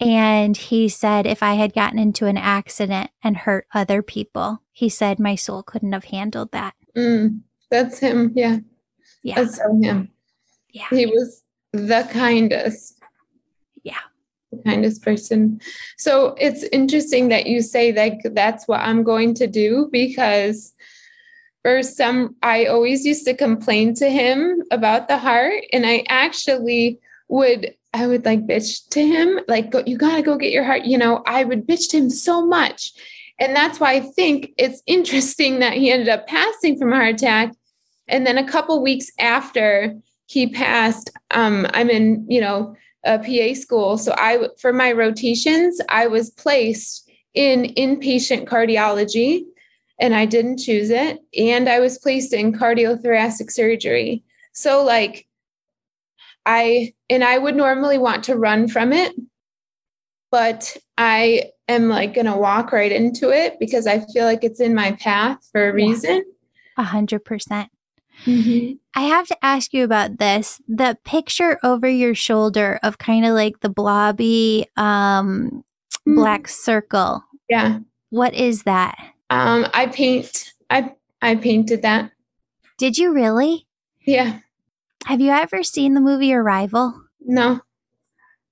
And 0.00 0.56
he 0.56 0.88
said, 0.88 1.26
if 1.26 1.42
I 1.42 1.54
had 1.54 1.74
gotten 1.74 1.98
into 1.98 2.26
an 2.26 2.38
accident 2.38 3.10
and 3.22 3.36
hurt 3.36 3.66
other 3.72 4.02
people, 4.02 4.62
he 4.72 4.88
said, 4.88 5.18
my 5.18 5.34
soul 5.34 5.62
couldn't 5.62 5.92
have 5.92 6.04
handled 6.04 6.52
that. 6.52 6.74
Mm, 6.96 7.40
that's 7.70 7.98
him. 7.98 8.32
Yeah. 8.34 8.58
Yeah. 9.22 9.36
That's 9.36 9.56
so 9.58 9.78
him. 9.80 10.10
Yeah. 10.70 10.88
He 10.90 11.06
was 11.06 11.42
the 11.72 12.08
kindest. 12.10 12.98
Yeah. 13.84 14.00
The 14.50 14.62
kindest 14.64 15.02
person. 15.02 15.60
So 15.98 16.34
it's 16.40 16.62
interesting 16.64 17.28
that 17.28 17.46
you 17.46 17.60
say 17.60 17.92
that 17.92 18.18
that's 18.34 18.66
what 18.66 18.80
I'm 18.80 19.02
going 19.02 19.34
to 19.34 19.46
do 19.46 19.88
because 19.92 20.72
for 21.62 21.82
some, 21.82 22.36
I 22.42 22.66
always 22.66 23.06
used 23.06 23.24
to 23.26 23.34
complain 23.34 23.94
to 23.96 24.10
him 24.10 24.62
about 24.70 25.08
the 25.08 25.18
heart. 25.18 25.62
And 25.72 25.86
I 25.86 26.04
actually 26.08 26.98
would, 27.28 27.74
I 27.94 28.06
would 28.06 28.24
like 28.24 28.46
bitch 28.46 28.88
to 28.90 29.06
him, 29.06 29.40
like, 29.48 29.70
go, 29.70 29.82
you 29.86 29.96
got 29.96 30.16
to 30.16 30.22
go 30.22 30.36
get 30.36 30.52
your 30.52 30.64
heart. 30.64 30.84
You 30.84 30.98
know, 30.98 31.22
I 31.26 31.44
would 31.44 31.66
bitch 31.66 31.90
to 31.90 31.98
him 31.98 32.10
so 32.10 32.44
much. 32.44 32.92
And 33.38 33.54
that's 33.54 33.80
why 33.80 33.94
I 33.94 34.00
think 34.00 34.52
it's 34.58 34.82
interesting 34.86 35.60
that 35.60 35.74
he 35.74 35.90
ended 35.90 36.08
up 36.08 36.26
passing 36.26 36.78
from 36.78 36.92
a 36.92 36.96
heart 36.96 37.14
attack. 37.14 37.52
And 38.08 38.26
then 38.26 38.38
a 38.38 38.48
couple 38.48 38.82
weeks 38.82 39.10
after 39.18 39.94
he 40.26 40.48
passed, 40.48 41.10
um, 41.30 41.66
I'm 41.72 41.90
in, 41.90 42.26
you 42.28 42.40
know, 42.40 42.76
a 43.04 43.18
PA 43.18 43.58
school. 43.58 43.98
So 43.98 44.14
I, 44.16 44.48
for 44.60 44.72
my 44.72 44.92
rotations, 44.92 45.80
I 45.88 46.06
was 46.06 46.30
placed 46.30 47.10
in 47.34 47.72
inpatient 47.76 48.44
cardiology 48.44 49.44
and 50.00 50.14
I 50.14 50.26
didn't 50.26 50.58
choose 50.58 50.90
it. 50.90 51.20
And 51.38 51.68
I 51.68 51.80
was 51.80 51.98
placed 51.98 52.32
in 52.32 52.52
cardiothoracic 52.52 53.50
surgery. 53.50 54.24
So, 54.52 54.84
like, 54.84 55.26
I, 56.44 56.92
and 57.08 57.22
I 57.22 57.38
would 57.38 57.54
normally 57.54 57.98
want 57.98 58.24
to 58.24 58.36
run 58.36 58.68
from 58.68 58.92
it, 58.92 59.14
but 60.30 60.76
I 60.98 61.50
am 61.68 61.88
like 61.88 62.14
going 62.14 62.26
to 62.26 62.36
walk 62.36 62.72
right 62.72 62.90
into 62.90 63.30
it 63.30 63.58
because 63.60 63.86
I 63.86 64.00
feel 64.12 64.24
like 64.24 64.44
it's 64.44 64.60
in 64.60 64.74
my 64.74 64.92
path 64.92 65.38
for 65.52 65.68
a 65.68 65.72
reason. 65.72 66.24
A 66.76 66.82
hundred 66.82 67.24
percent. 67.24 67.70
Mm-hmm. 68.24 68.74
I 68.94 69.02
have 69.02 69.26
to 69.28 69.44
ask 69.44 69.72
you 69.72 69.84
about 69.84 70.18
this. 70.18 70.60
The 70.68 70.96
picture 71.04 71.58
over 71.62 71.88
your 71.88 72.14
shoulder 72.14 72.78
of 72.82 72.98
kind 72.98 73.24
of 73.24 73.32
like 73.32 73.60
the 73.60 73.68
blobby 73.68 74.66
um, 74.76 75.64
mm. 76.08 76.14
black 76.14 76.48
circle. 76.48 77.22
Yeah. 77.48 77.80
What 78.10 78.34
is 78.34 78.62
that? 78.64 78.96
Um, 79.32 79.66
I 79.72 79.86
paint. 79.86 80.52
I 80.68 80.92
I 81.22 81.36
painted 81.36 81.80
that. 81.82 82.12
Did 82.76 82.98
you 82.98 83.14
really? 83.14 83.66
Yeah. 84.04 84.40
Have 85.06 85.22
you 85.22 85.30
ever 85.30 85.62
seen 85.62 85.94
the 85.94 86.02
movie 86.02 86.34
Arrival? 86.34 86.92
No. 87.18 87.60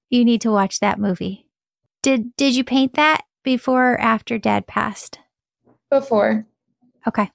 You 0.08 0.24
need 0.24 0.40
to 0.40 0.50
watch 0.50 0.80
that 0.80 0.98
movie. 0.98 1.46
Did 2.02 2.34
Did 2.36 2.56
you 2.56 2.64
paint 2.64 2.94
that 2.94 3.24
before 3.44 3.92
or 3.92 4.00
after 4.00 4.38
Dad 4.38 4.66
passed? 4.66 5.18
Before. 5.90 6.46
Okay. 7.06 7.30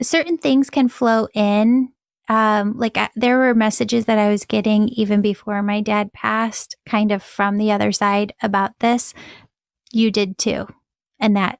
Certain 0.00 0.38
things 0.38 0.70
can 0.70 0.88
flow 0.88 1.28
in. 1.34 1.92
Um, 2.30 2.78
like 2.78 2.96
uh, 2.96 3.08
there 3.14 3.36
were 3.38 3.54
messages 3.54 4.06
that 4.06 4.18
I 4.18 4.30
was 4.30 4.46
getting 4.46 4.88
even 4.88 5.20
before 5.20 5.62
my 5.62 5.82
dad 5.82 6.12
passed, 6.14 6.76
kind 6.86 7.12
of 7.12 7.22
from 7.22 7.58
the 7.58 7.72
other 7.72 7.92
side 7.92 8.32
about 8.42 8.78
this. 8.80 9.12
You 9.92 10.10
did 10.10 10.38
too, 10.38 10.66
and 11.18 11.36
that 11.36 11.58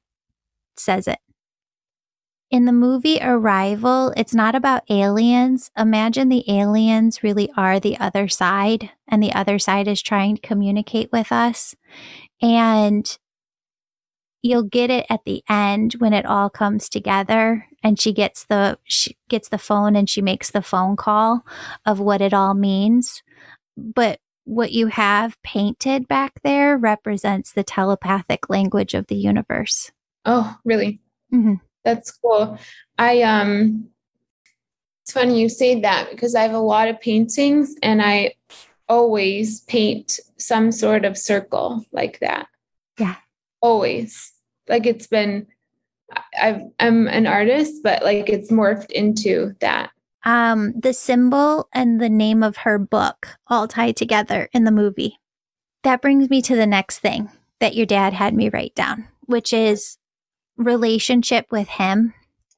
says 0.79 1.09
it. 1.09 1.19
In 2.51 2.65
the 2.65 2.73
movie 2.73 3.19
Arrival, 3.21 4.13
it's 4.17 4.35
not 4.35 4.55
about 4.55 4.91
aliens. 4.91 5.71
Imagine 5.77 6.31
the 6.31 6.51
aliens 6.51 7.23
really 7.23 7.51
are 7.57 7.79
the 7.79 7.99
other 7.99 8.27
side, 8.27 8.91
and 9.07 9.23
the 9.23 9.35
other 9.35 9.59
side 9.59 9.87
is 9.87 10.01
trying 10.01 10.37
to 10.37 10.41
communicate 10.41 11.13
with 11.13 11.31
us. 11.31 11.77
And 12.41 13.19
you'll 14.43 14.63
get 14.63 14.91
it 14.91 15.07
at 15.11 15.25
the 15.25 15.43
end 15.49 15.95
when 15.99 16.13
it 16.13 16.25
all 16.25 16.49
comes 16.49 16.89
together 16.89 17.67
and 17.83 18.01
she 18.01 18.13
gets 18.13 18.45
the 18.45 18.79
she 18.85 19.17
gets 19.29 19.49
the 19.49 19.59
phone 19.59 19.97
and 19.97 20.09
she 20.09 20.23
makes 20.23 20.51
the 20.51 20.63
phone 20.63 20.97
call 20.97 21.45
of 21.85 22.01
what 22.01 22.21
it 22.21 22.33
all 22.33 22.55
means 22.55 23.23
but 23.77 24.21
what 24.45 24.73
you 24.73 24.87
have 24.87 25.41
painted 25.43 26.09
back 26.09 26.41
there 26.43 26.79
represents 26.79 27.53
the 27.53 27.65
telepathic 27.65 28.49
language 28.49 28.95
of 28.95 29.07
the 29.09 29.17
universe 29.17 29.91
Oh, 30.25 30.57
really? 30.65 31.01
Mm-hmm. 31.33 31.55
That's 31.85 32.11
cool. 32.11 32.59
I 32.99 33.23
um 33.23 33.89
it's 35.03 35.13
funny 35.13 35.41
you 35.41 35.49
say 35.49 35.81
that 35.81 36.11
because 36.11 36.35
I 36.35 36.43
have 36.43 36.53
a 36.53 36.59
lot 36.59 36.89
of 36.89 37.01
paintings 37.01 37.75
and 37.83 38.03
I 38.03 38.35
always 38.89 39.61
paint 39.61 40.19
some 40.37 40.73
sort 40.73 41.05
of 41.05 41.17
circle 41.17 41.85
like 41.93 42.19
that. 42.21 42.47
Yeah. 42.99 43.17
Always. 43.61 44.33
Like 44.69 44.87
it's 44.87 45.07
been 45.07 45.47
i 46.35 46.63
am 46.79 47.07
an 47.09 47.27
artist, 47.27 47.83
but 47.83 48.03
like 48.03 48.29
it's 48.29 48.51
morphed 48.51 48.91
into 48.93 49.55
that. 49.61 49.91
Um, 50.25 50.73
the 50.79 50.93
symbol 50.93 51.69
and 51.73 52.01
the 52.01 52.09
name 52.09 52.43
of 52.43 52.59
her 52.59 52.79
book 52.79 53.29
all 53.47 53.69
tie 53.69 53.93
together 53.93 54.49
in 54.53 54.65
the 54.65 54.71
movie. 54.71 55.19
That 55.85 56.03
brings 56.03 56.29
me 56.29 56.43
to 56.43 56.57
the 56.57 56.67
next 56.67 56.99
thing 56.99 57.31
that 57.61 57.75
your 57.75 57.87
dad 57.87 58.13
had 58.13 58.35
me 58.35 58.49
write 58.49 58.75
down, 58.75 59.09
which 59.27 59.53
is 59.53 59.98
relationship 60.59 61.47
with 61.51 61.69
him. 61.69 62.13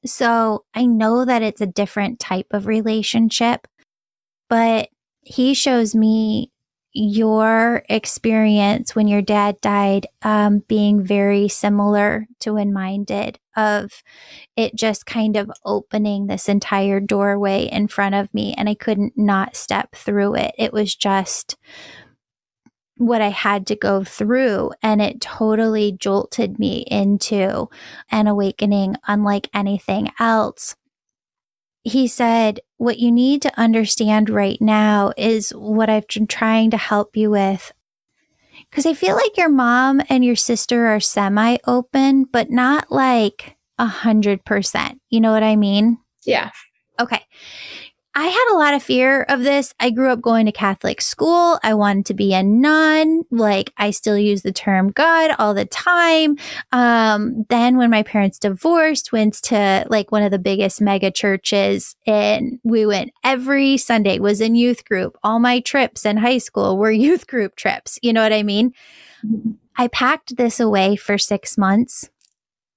So 0.05 0.65
I 0.73 0.85
know 0.85 1.25
that 1.25 1.43
it's 1.43 1.61
a 1.61 1.67
different 1.67 2.19
type 2.19 2.47
of 2.51 2.65
relationship, 2.65 3.67
but 4.49 4.89
he 5.21 5.53
shows 5.53 5.95
me 5.95 6.51
your 6.93 7.83
experience 7.87 8.95
when 8.95 9.07
your 9.07 9.21
dad 9.21 9.59
died 9.61 10.07
um, 10.23 10.59
being 10.67 11.01
very 11.01 11.47
similar 11.47 12.27
to 12.39 12.53
when 12.53 12.73
mine 12.73 13.05
did 13.05 13.39
of 13.55 14.03
it 14.57 14.75
just 14.75 15.05
kind 15.05 15.37
of 15.37 15.49
opening 15.63 16.27
this 16.27 16.49
entire 16.49 16.99
doorway 16.99 17.63
in 17.65 17.87
front 17.87 18.15
of 18.15 18.33
me 18.33 18.53
and 18.57 18.67
i 18.67 18.73
couldn't 18.73 19.13
not 19.17 19.55
step 19.55 19.93
through 19.95 20.35
it 20.35 20.53
it 20.57 20.73
was 20.73 20.93
just 20.95 21.57
what 23.01 23.21
I 23.21 23.29
had 23.29 23.67
to 23.67 23.75
go 23.75 24.03
through. 24.03 24.71
And 24.81 25.01
it 25.01 25.21
totally 25.21 25.91
jolted 25.91 26.59
me 26.59 26.85
into 26.87 27.69
an 28.11 28.27
awakening 28.27 28.95
unlike 29.07 29.49
anything 29.53 30.11
else. 30.19 30.75
He 31.83 32.07
said, 32.07 32.59
What 32.77 32.99
you 32.99 33.11
need 33.11 33.41
to 33.41 33.59
understand 33.59 34.29
right 34.29 34.61
now 34.61 35.13
is 35.17 35.49
what 35.49 35.89
I've 35.89 36.07
been 36.07 36.27
trying 36.27 36.71
to 36.71 36.77
help 36.77 37.17
you 37.17 37.31
with. 37.31 37.71
Because 38.69 38.85
I 38.85 38.93
feel 38.93 39.15
like 39.15 39.35
your 39.35 39.49
mom 39.49 40.01
and 40.07 40.23
your 40.23 40.35
sister 40.35 40.87
are 40.87 40.99
semi 40.99 41.57
open, 41.65 42.25
but 42.25 42.51
not 42.51 42.91
like 42.91 43.57
a 43.79 43.87
hundred 43.87 44.45
percent. 44.45 45.01
You 45.09 45.21
know 45.21 45.31
what 45.31 45.43
I 45.43 45.55
mean? 45.55 45.97
Yeah. 46.23 46.51
Okay. 46.99 47.25
I 48.13 48.27
had 48.27 48.51
a 48.51 48.57
lot 48.57 48.73
of 48.73 48.83
fear 48.83 49.23
of 49.23 49.41
this. 49.41 49.73
I 49.79 49.89
grew 49.89 50.11
up 50.11 50.21
going 50.21 50.45
to 50.45 50.51
Catholic 50.51 51.01
school. 51.01 51.59
I 51.63 51.73
wanted 51.75 52.07
to 52.07 52.13
be 52.13 52.33
a 52.33 52.43
nun. 52.43 53.23
Like 53.31 53.71
I 53.77 53.91
still 53.91 54.17
use 54.17 54.41
the 54.41 54.51
term 54.51 54.91
God 54.91 55.31
all 55.39 55.53
the 55.53 55.65
time. 55.65 56.35
Um, 56.73 57.45
then 57.49 57.77
when 57.77 57.89
my 57.89 58.03
parents 58.03 58.37
divorced, 58.37 59.13
went 59.13 59.35
to 59.43 59.85
like 59.89 60.11
one 60.11 60.23
of 60.23 60.31
the 60.31 60.39
biggest 60.39 60.81
mega 60.81 61.09
churches 61.09 61.95
and 62.05 62.59
we 62.63 62.85
went 62.85 63.11
every 63.23 63.77
Sunday 63.77 64.19
was 64.19 64.41
in 64.41 64.55
youth 64.55 64.83
group. 64.83 65.17
All 65.23 65.39
my 65.39 65.61
trips 65.61 66.05
in 66.05 66.17
high 66.17 66.39
school 66.39 66.77
were 66.77 66.91
youth 66.91 67.27
group 67.27 67.55
trips. 67.55 67.97
You 68.01 68.11
know 68.11 68.21
what 68.21 68.33
I 68.33 68.43
mean? 68.43 68.73
Mm-hmm. 69.25 69.51
I 69.77 69.87
packed 69.87 70.35
this 70.35 70.59
away 70.59 70.97
for 70.97 71.17
six 71.17 71.57
months. 71.57 72.09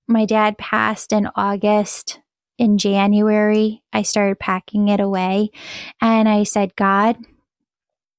My 0.07 0.26
dad 0.26 0.59
passed 0.59 1.12
in 1.12 1.29
August 1.35 2.21
in 2.58 2.78
January, 2.78 3.82
I 3.92 4.02
started 4.02 4.38
packing 4.38 4.88
it 4.88 5.00
away 5.00 5.50
and 6.00 6.28
I 6.28 6.44
said, 6.44 6.76
God, 6.76 7.16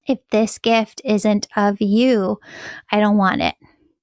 if 0.07 0.19
this 0.31 0.57
gift 0.57 1.01
isn't 1.03 1.47
of 1.55 1.81
you, 1.81 2.39
I 2.91 2.99
don't 2.99 3.17
want 3.17 3.41
it. 3.41 3.55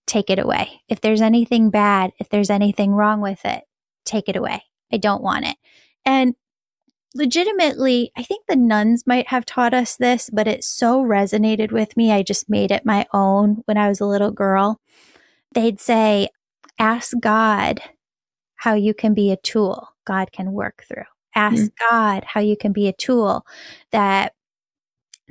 Take 0.07 0.31
it 0.31 0.39
away. 0.39 0.83
If 0.89 1.01
there's 1.01 1.21
anything 1.21 1.71
bad, 1.71 2.13
if 2.19 2.29
there's 2.29 2.51
anything 2.51 2.93
wrong 2.93 3.21
with 3.21 3.45
it, 3.45 3.63
take 4.05 4.29
it 4.29 4.37
away. 4.37 4.63
I 4.93 4.97
don't 4.97 5.23
want 5.23 5.47
it. 5.47 5.57
And 6.05 6.35
legitimately, 7.15 8.11
I 8.17 8.23
think 8.23 8.47
the 8.47 8.57
nuns 8.57 9.07
might 9.07 9.29
have 9.29 9.47
taught 9.47 9.75
us 9.75 9.97
this, 9.97 10.29
but 10.33 10.49
it 10.49 10.65
so 10.65 11.03
resonated 11.03 11.71
with 11.71 11.97
me. 11.97 12.11
I 12.11 12.23
just 12.23 12.51
made 12.51 12.71
it 12.71 12.85
my 12.85 13.07
own 13.13 13.63
when 13.67 13.77
I 13.77 13.89
was 13.89 14.01
a 14.01 14.07
little 14.07 14.33
girl. 14.33 14.81
They'd 15.55 15.81
say, 15.81 16.29
Ask 16.79 17.13
God 17.21 17.81
how 18.57 18.75
you 18.75 18.95
can 18.95 19.15
be 19.15 19.31
a 19.31 19.37
tool 19.37 19.92
God 20.05 20.33
can 20.33 20.53
work 20.53 20.85
through. 20.89 21.05
Ask 21.35 21.57
mm-hmm. 21.57 21.91
God 21.91 22.25
how 22.27 22.41
you 22.41 22.57
can 22.57 22.73
be 22.73 22.89
a 22.89 22.93
tool 22.93 23.47
that 23.91 24.35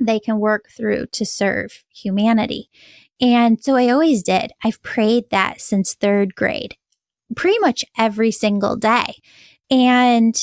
they 0.00 0.18
can 0.18 0.38
work 0.38 0.68
through 0.68 1.06
to 1.12 1.24
serve 1.24 1.84
humanity. 1.88 2.68
And 3.20 3.62
so 3.62 3.76
I 3.76 3.88
always 3.88 4.22
did. 4.22 4.52
I've 4.64 4.82
prayed 4.82 5.30
that 5.30 5.60
since 5.60 5.94
third 5.94 6.34
grade, 6.34 6.76
pretty 7.36 7.58
much 7.60 7.84
every 7.96 8.32
single 8.32 8.76
day. 8.76 9.16
And 9.70 10.34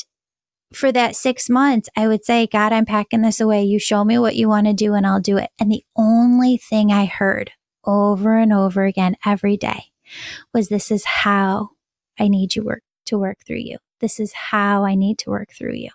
for 0.73 0.91
that 0.91 1.15
six 1.15 1.49
months, 1.49 1.89
I 1.97 2.07
would 2.07 2.23
say, 2.23 2.47
God, 2.47 2.71
I'm 2.71 2.85
packing 2.85 3.21
this 3.21 3.41
away. 3.41 3.63
You 3.63 3.79
show 3.79 4.05
me 4.05 4.17
what 4.17 4.35
you 4.35 4.47
want 4.47 4.67
to 4.67 4.73
do 4.73 4.93
and 4.93 5.05
I'll 5.05 5.19
do 5.19 5.37
it. 5.37 5.49
And 5.59 5.71
the 5.71 5.83
only 5.95 6.57
thing 6.57 6.91
I 6.91 7.05
heard 7.05 7.51
over 7.83 8.37
and 8.37 8.53
over 8.53 8.85
again 8.85 9.15
every 9.25 9.57
day 9.57 9.85
was 10.53 10.69
this 10.69 10.91
is 10.91 11.03
how 11.05 11.71
I 12.19 12.27
need 12.27 12.55
you 12.55 12.63
work 12.63 12.83
to 13.07 13.17
work 13.17 13.39
through 13.45 13.57
you. 13.57 13.77
This 13.99 14.19
is 14.19 14.33
how 14.33 14.85
I 14.85 14.95
need 14.95 15.17
to 15.19 15.29
work 15.29 15.49
through 15.51 15.75
you. 15.75 15.89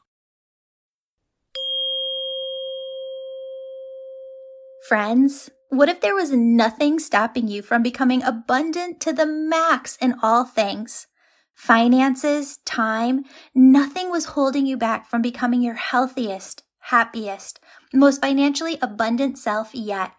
Friends, 4.89 5.51
what 5.71 5.89
if 5.89 6.01
there 6.03 6.15
was 6.15 6.31
nothing 6.31 6.99
stopping 6.99 7.49
you 7.49 7.63
from 7.63 7.83
becoming 7.83 8.23
abundant 8.23 9.01
to 9.01 9.13
the 9.13 9.25
max 9.25 9.97
in 9.97 10.15
all 10.23 10.45
things? 10.45 11.07
Finances, 11.55 12.59
time, 12.67 13.25
nothing 13.55 14.11
was 14.11 14.27
holding 14.27 14.67
you 14.67 14.77
back 14.77 15.09
from 15.09 15.23
becoming 15.23 15.63
your 15.63 15.75
healthiest, 15.75 16.65
happiest, 16.81 17.61
most 17.95 18.21
financially 18.21 18.77
abundant 18.83 19.39
self 19.39 19.75
yet. 19.75 20.13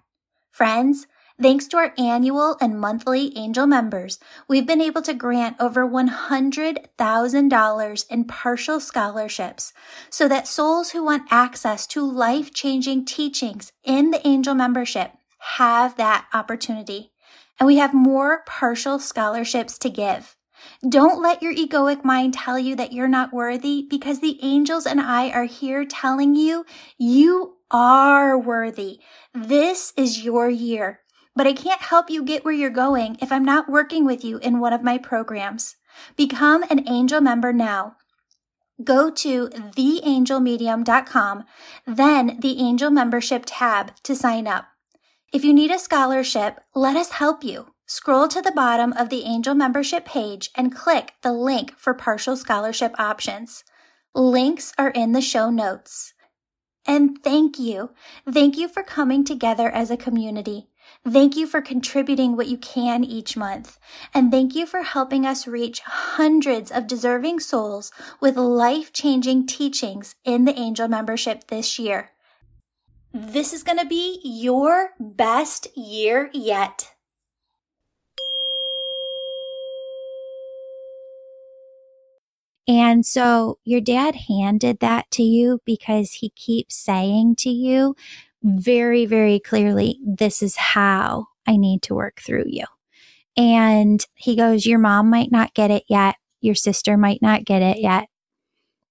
Friends, 0.51 1.05
Thanks 1.41 1.67
to 1.67 1.77
our 1.77 1.93
annual 1.97 2.55
and 2.61 2.79
monthly 2.79 3.37
angel 3.37 3.67
members, 3.67 4.19
we've 4.47 4.65
been 4.65 4.79
able 4.79 5.01
to 5.01 5.13
grant 5.13 5.57
over 5.59 5.85
$100,000 5.85 8.05
in 8.09 8.23
partial 8.23 8.79
scholarships 8.79 9.73
so 10.09 10.29
that 10.29 10.47
souls 10.47 10.91
who 10.91 11.03
want 11.03 11.27
access 11.29 11.85
to 11.87 12.09
life 12.09 12.53
changing 12.53 13.03
teachings 13.03 13.73
in 13.83 14.11
the 14.11 14.25
angel 14.25 14.55
membership 14.55 15.11
have 15.57 15.97
that 15.97 16.25
opportunity. 16.33 17.11
And 17.59 17.67
we 17.67 17.75
have 17.77 17.93
more 17.93 18.43
partial 18.45 18.97
scholarships 18.97 19.77
to 19.79 19.89
give. 19.89 20.37
Don't 20.87 21.21
let 21.21 21.43
your 21.43 21.53
egoic 21.53 22.05
mind 22.05 22.33
tell 22.33 22.57
you 22.57 22.77
that 22.77 22.93
you're 22.93 23.09
not 23.09 23.33
worthy 23.33 23.85
because 23.89 24.21
the 24.21 24.39
angels 24.41 24.85
and 24.85 25.01
I 25.01 25.31
are 25.31 25.43
here 25.43 25.83
telling 25.83 26.37
you 26.37 26.65
you 26.97 27.57
are 27.69 28.39
worthy. 28.39 29.01
This 29.33 29.91
is 29.97 30.23
your 30.23 30.49
year 30.49 31.01
but 31.35 31.47
I 31.47 31.53
can't 31.53 31.81
help 31.81 32.09
you 32.09 32.23
get 32.23 32.45
where 32.45 32.53
you're 32.53 32.69
going 32.69 33.17
if 33.21 33.31
I'm 33.31 33.45
not 33.45 33.69
working 33.69 34.05
with 34.05 34.23
you 34.23 34.37
in 34.37 34.59
one 34.59 34.73
of 34.73 34.83
my 34.83 34.97
programs. 34.97 35.75
Become 36.15 36.63
an 36.69 36.87
angel 36.87 37.21
member 37.21 37.51
now. 37.51 37.97
Go 38.83 39.09
to 39.09 39.47
theangelmedium.com, 39.47 41.43
then 41.87 42.37
the 42.39 42.59
angel 42.59 42.89
membership 42.89 43.43
tab 43.45 43.95
to 44.03 44.15
sign 44.15 44.47
up. 44.47 44.65
If 45.31 45.43
you 45.45 45.53
need 45.53 45.71
a 45.71 45.79
scholarship, 45.79 46.59
let 46.73 46.95
us 46.95 47.11
help 47.11 47.43
you. 47.43 47.67
Scroll 47.87 48.27
to 48.29 48.41
the 48.41 48.51
bottom 48.51 48.93
of 48.93 49.09
the 49.09 49.23
angel 49.23 49.53
membership 49.53 50.05
page 50.05 50.49
and 50.55 50.75
click 50.75 51.13
the 51.21 51.31
link 51.31 51.77
for 51.77 51.93
partial 51.93 52.35
scholarship 52.35 52.99
options. 52.99 53.63
Links 54.13 54.73
are 54.77 54.89
in 54.89 55.11
the 55.11 55.21
show 55.21 55.49
notes. 55.49 56.13
And 56.87 57.21
thank 57.23 57.59
you. 57.59 57.91
Thank 58.29 58.57
you 58.57 58.67
for 58.67 58.83
coming 58.83 59.23
together 59.23 59.69
as 59.69 59.91
a 59.91 59.97
community. 59.97 60.69
Thank 61.07 61.35
you 61.35 61.45
for 61.45 61.61
contributing 61.61 62.35
what 62.35 62.47
you 62.47 62.57
can 62.57 63.03
each 63.03 63.37
month. 63.37 63.77
And 64.13 64.31
thank 64.31 64.55
you 64.55 64.65
for 64.65 64.81
helping 64.81 65.25
us 65.25 65.47
reach 65.47 65.81
hundreds 65.81 66.71
of 66.71 66.87
deserving 66.87 67.41
souls 67.41 67.91
with 68.19 68.37
life 68.37 68.91
changing 68.91 69.45
teachings 69.45 70.15
in 70.23 70.45
the 70.45 70.57
angel 70.57 70.87
membership 70.87 71.47
this 71.47 71.77
year. 71.77 72.11
This 73.13 73.53
is 73.53 73.63
going 73.63 73.77
to 73.77 73.85
be 73.85 74.19
your 74.23 74.89
best 74.99 75.67
year 75.77 76.29
yet. 76.33 76.91
And 82.67 83.05
so 83.05 83.59
your 83.63 83.81
dad 83.81 84.15
handed 84.27 84.79
that 84.79 85.11
to 85.11 85.23
you 85.23 85.61
because 85.65 86.13
he 86.13 86.29
keeps 86.29 86.75
saying 86.75 87.35
to 87.39 87.50
you, 87.50 87.95
very, 88.46 89.08
very 89.08 89.40
clearly, 89.40 90.00
this 90.05 90.44
is 90.44 90.55
how 90.55 91.27
I 91.48 91.58
need 91.58 91.81
to 91.84 91.96
work 91.96 92.22
through 92.22 92.46
you. 92.48 92.66
And 93.36 94.05
he 94.14 94.36
goes, 94.36 94.66
Your 94.66 94.79
mom 94.79 95.10
might 95.10 95.31
not 95.31 95.53
get 95.53 95.72
it 95.72 95.84
yet. 95.90 96.16
Your 96.42 96.55
sister 96.55 96.96
might 96.96 97.22
not 97.22 97.44
get 97.44 97.62
it 97.62 97.79
yet. 97.79 98.08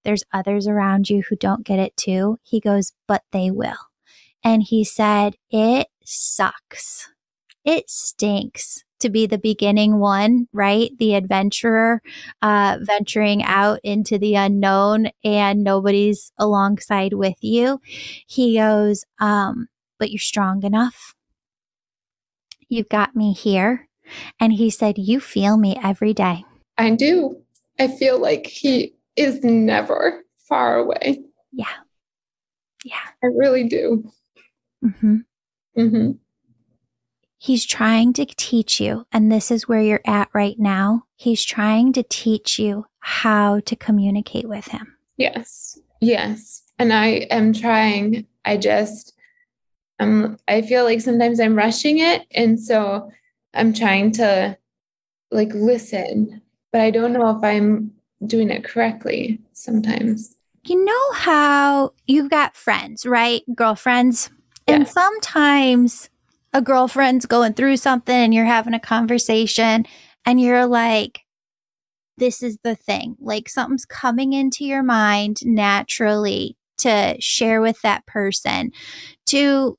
There's 0.05 0.25
others 0.33 0.67
around 0.67 1.09
you 1.09 1.23
who 1.29 1.37
don't 1.37 1.65
get 1.65 1.79
it 1.79 1.97
too. 1.97 2.39
He 2.43 2.61
goes, 2.61 2.93
But 3.07 3.23
they 3.33 3.51
will. 3.51 3.79
And 4.43 4.63
he 4.63 4.85
said, 4.85 5.37
It 5.51 5.87
sucks. 6.05 7.09
It 7.65 7.89
stinks 7.89 8.85
to 9.05 9.11
be 9.11 9.27
the 9.27 9.39
beginning 9.39 9.99
one, 9.99 10.49
right? 10.53 10.91
The 10.99 11.15
adventurer, 11.15 12.01
uh, 12.41 12.79
venturing 12.81 13.43
out 13.43 13.81
into 13.85 14.19
the 14.19 14.35
unknown 14.35 15.11
and 15.23 15.63
nobody's 15.63 16.33
alongside 16.39 17.13
with 17.13 17.37
you. 17.43 17.81
He 18.27 18.57
goes, 18.57 19.05
um, 19.21 19.69
but 19.99 20.11
you're 20.11 20.19
strong 20.19 20.65
enough. 20.65 21.15
You've 22.71 22.89
got 22.89 23.15
me 23.15 23.35
here. 23.35 23.89
And 24.41 24.55
he 24.55 24.71
said, 24.71 24.97
you 24.97 25.21
feel 25.21 25.59
me 25.59 25.79
every 25.83 26.15
day. 26.15 26.45
I 26.79 26.91
do. 26.91 27.43
I 27.79 27.89
feel 27.89 28.19
like 28.19 28.47
he 28.47 28.95
is 29.17 29.45
never 29.45 30.25
far 30.49 30.79
away. 30.79 31.21
Yeah. 31.53 31.67
Yeah. 32.85 32.97
I 33.23 33.27
really 33.27 33.69
do. 33.69 34.11
Mm-hmm. 34.83 35.17
Mm-hmm. 35.79 36.11
He's 37.45 37.67
trying 37.67 38.15
to 38.15 38.25
teach 38.25 38.81
you, 38.81 39.07
and 39.13 39.31
this 39.31 39.51
is 39.51 39.69
where 39.69 39.83
you're 39.83 40.01
at 40.07 40.31
right 40.33 40.59
now. 40.59 41.03
He's 41.15 41.45
trying 41.45 41.93
to 41.93 42.03
teach 42.03 42.59
you 42.59 42.87
how 43.01 43.61
to 43.67 43.77
communicate 43.77 44.49
with 44.49 44.69
him. 44.69 44.97
Yes. 45.19 45.79
Yes. 46.01 46.63
And 46.79 46.91
I 46.91 47.27
am 47.31 47.53
trying. 47.53 48.27
I 48.47 48.57
just, 48.57 49.13
um, 50.01 50.39
I 50.49 50.63
feel 50.63 50.85
like 50.85 51.03
sometimes 51.03 51.39
I'm 51.39 51.55
rushing 51.55 51.99
it. 51.99 52.23
And 52.31 52.59
so 52.59 53.11
I'm 53.53 53.75
trying 53.75 54.13
to 54.13 54.57
like 55.31 55.53
listen, 55.53 56.41
but 56.73 56.81
I 56.81 56.91
don't 56.91 57.13
know 57.13 57.29
if 57.29 57.45
I'm 57.45 57.93
doing 58.27 58.49
it 58.49 58.65
correctly 58.65 59.39
sometimes. 59.53 60.35
You 60.65 60.83
know 60.83 61.13
how 61.13 61.93
you've 62.07 62.31
got 62.31 62.57
friends, 62.57 63.05
right? 63.05 63.43
Girlfriends. 63.55 64.31
And 64.67 64.89
sometimes 64.89 66.09
a 66.55 66.63
girlfriend's 66.63 67.27
going 67.27 67.53
through 67.53 67.77
something 67.77 68.15
and 68.15 68.33
you're 68.33 68.45
having 68.45 68.75
a 68.75 68.81
conversation 68.81 69.85
and 70.25 70.41
you're 70.41 70.67
like, 70.67 71.21
this 72.17 72.43
is 72.43 72.59
the 72.63 72.77
thing. 72.77 73.17
Like 73.21 73.49
something's 73.49 73.85
coming 73.85 74.33
into 74.33 74.65
your 74.65 74.85
mind 74.85 75.39
naturally 75.45 76.57
to 76.79 77.17
share 77.19 77.61
with 77.61 77.83
that 77.83 78.07
person 78.07 78.71
to 79.27 79.77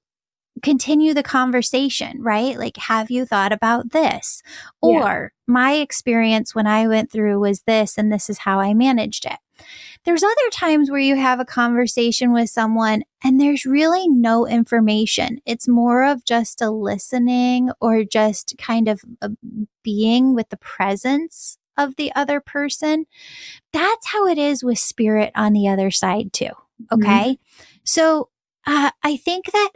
continue 0.62 1.14
the 1.14 1.24
conversation, 1.24 2.22
right? 2.22 2.58
Like, 2.58 2.78
have 2.78 3.10
you 3.10 3.26
thought 3.26 3.52
about 3.52 3.92
this? 3.92 4.42
Yeah. 4.84 4.90
Or 4.90 5.34
my 5.48 5.74
experience 5.74 6.54
when 6.54 6.68
I 6.68 6.88
went 6.88 7.12
through 7.12 7.40
was 7.40 7.62
this, 7.62 7.98
and 7.98 8.12
this 8.12 8.30
is 8.30 8.40
how 8.40 8.60
I 8.60 8.74
managed 8.74 9.26
it. 9.26 9.38
There's 10.06 10.24
other 10.24 10.50
times 10.52 10.91
where 10.91 11.00
you 11.00 11.15
have 11.15 11.39
a 11.39 11.46
conversation 11.46 12.32
with 12.32 12.50
someone 12.50 13.04
and 13.24 13.41
there's 13.41 13.65
really 13.65 14.08
no 14.08 14.46
information. 14.48 15.39
It's 15.46 15.68
more 15.68 16.06
of 16.06 16.24
just 16.24 16.62
a 16.62 16.70
listening 16.70 17.72
or 17.82 18.04
just 18.04 18.56
kind 18.60 18.88
of 18.88 19.04
being 19.84 20.36
with 20.36 20.50
the 20.50 20.58
presence 20.58 21.58
of 21.76 21.96
the 21.96 22.13
other 22.15 22.39
person. 22.39 23.06
That's 23.74 24.08
how 24.08 24.28
it 24.28 24.38
is 24.38 24.63
with 24.63 24.78
spirit 24.80 25.32
on 25.36 25.54
the 25.54 25.68
other 25.68 25.89
side, 25.89 26.32
too. 26.34 26.46
Mm-hmm. 26.46 26.94
Okay. 26.94 27.30
Mm-hmm. 27.32 27.63
So 27.84 28.30
uh, 28.68 28.91
I 29.04 29.18
think 29.18 29.52
that 29.52 29.72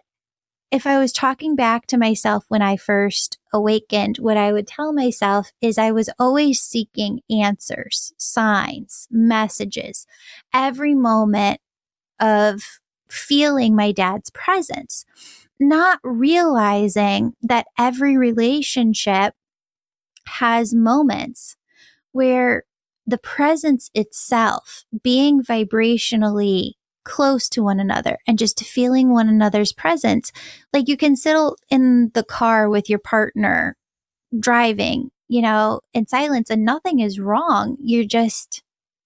if 0.72 0.86
I 0.86 1.00
was 1.00 1.12
talking 1.12 1.56
back 1.56 1.88
to 1.88 1.98
myself 1.98 2.46
when 2.48 2.62
I 2.62 2.78
first 2.78 3.39
awakened, 3.54 4.18
what 4.18 4.38
I 4.38 4.52
would 4.52 4.68
tell 4.68 4.94
myself 4.94 5.52
is 5.62 5.78
I 5.78 5.92
was 5.92 6.10
always 6.20 6.62
seeking 6.62 7.22
answers, 7.30 8.14
signs, 8.18 9.08
messages, 9.12 10.06
every 10.54 10.96
moment 10.96 11.60
of 12.20 12.80
feeling 13.10 13.76
my 13.76 13.92
dad's 13.92 14.30
presence, 14.32 15.06
not 15.60 16.00
realizing 16.04 17.34
that 17.42 17.68
every 17.78 18.18
relationship 18.18 19.34
has 20.26 20.74
moments 20.74 21.58
where 22.12 22.64
the 23.08 23.18
presence 23.18 23.90
itself, 23.96 24.86
being 25.04 25.42
vibrationally 25.44 26.74
close 27.10 27.50
to 27.50 27.64
one 27.64 27.80
another 27.80 28.20
and 28.28 28.38
just 28.38 28.64
feeling 28.64 29.10
one 29.10 29.28
another's 29.28 29.74
presence. 29.74 30.32
Like 30.72 30.88
you 30.88 30.96
can 30.96 31.16
sit 31.16 31.36
in 31.70 32.12
the 32.14 32.24
car 32.24 32.70
with 32.70 32.88
your 32.88 33.00
partner 33.00 33.76
driving, 34.40 35.10
you 35.28 35.42
know, 35.42 35.82
in 35.92 36.06
silence 36.06 36.52
and 36.52 36.64
nothing 36.64 37.00
is 37.00 37.20
wrong. 37.20 37.78
You're 37.82 38.06
just 38.06 38.62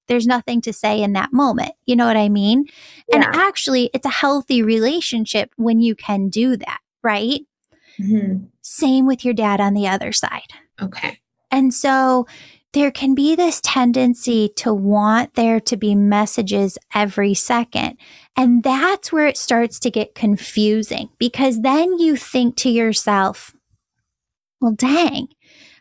there's 0.08 0.28
nothing 0.28 0.60
to 0.62 0.74
say 0.74 1.02
in 1.02 1.13
that 1.13 1.32
moment. 1.32 1.72
You 1.86 1.96
know 1.96 2.06
what 2.06 2.18
I 2.18 2.28
mean? 2.28 2.66
Yeah. 3.08 3.16
And 3.16 3.24
actually, 3.24 3.89
it's 3.94 4.06
a 4.06 4.10
healthy 4.10 4.62
relationship 4.62 5.52
when 5.56 5.80
you 5.80 5.96
can 5.96 6.28
do 6.28 6.58
that, 6.58 6.80
right? 7.02 7.39
Mm-hmm. 7.98 8.46
Same 8.62 9.08
with 9.08 9.24
your 9.24 9.34
dad 9.34 9.62
on 9.62 9.74
the 9.74 9.88
other 9.88 10.12
side. 10.12 10.52
Okay. 10.82 11.20
And 11.52 11.74
so 11.74 12.28
there 12.74 12.92
can 12.92 13.16
be 13.16 13.36
this 13.36 13.62
tendency 13.62 14.50
to 14.58 14.74
want 14.74 15.36
there 15.36 15.60
to 15.60 15.78
be 15.78 15.96
messages 15.96 16.78
every 16.94 17.34
second. 17.34 17.98
And 18.36 18.64
that's 18.64 19.12
where 19.12 19.28
it 19.28 19.38
starts 19.38 19.80
to 19.80 19.92
get 19.92 20.16
confusing 20.16 21.10
because 21.20 21.62
then 21.62 22.00
you 22.00 22.16
think 22.16 22.56
to 22.58 22.70
yourself, 22.70 23.56
well, 24.60 24.74
dang, 24.74 25.28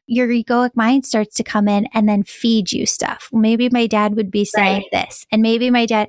your 0.07 0.29
egoic 0.29 0.71
mind 0.75 1.07
starts 1.07 1.35
to 1.37 1.45
come 1.45 1.67
in 1.67 1.87
and 1.95 2.09
then 2.09 2.25
feed 2.25 2.73
you 2.73 2.85
stuff. 2.85 3.31
Maybe 3.33 3.71
my 3.71 3.87
dad 3.87 4.15
would 4.17 4.31
be 4.31 4.45
saying 4.45 4.83
right. 4.93 5.07
this, 5.07 5.27
and 5.33 5.41
maybe 5.41 5.71
my 5.71 5.87
dad, 5.87 6.09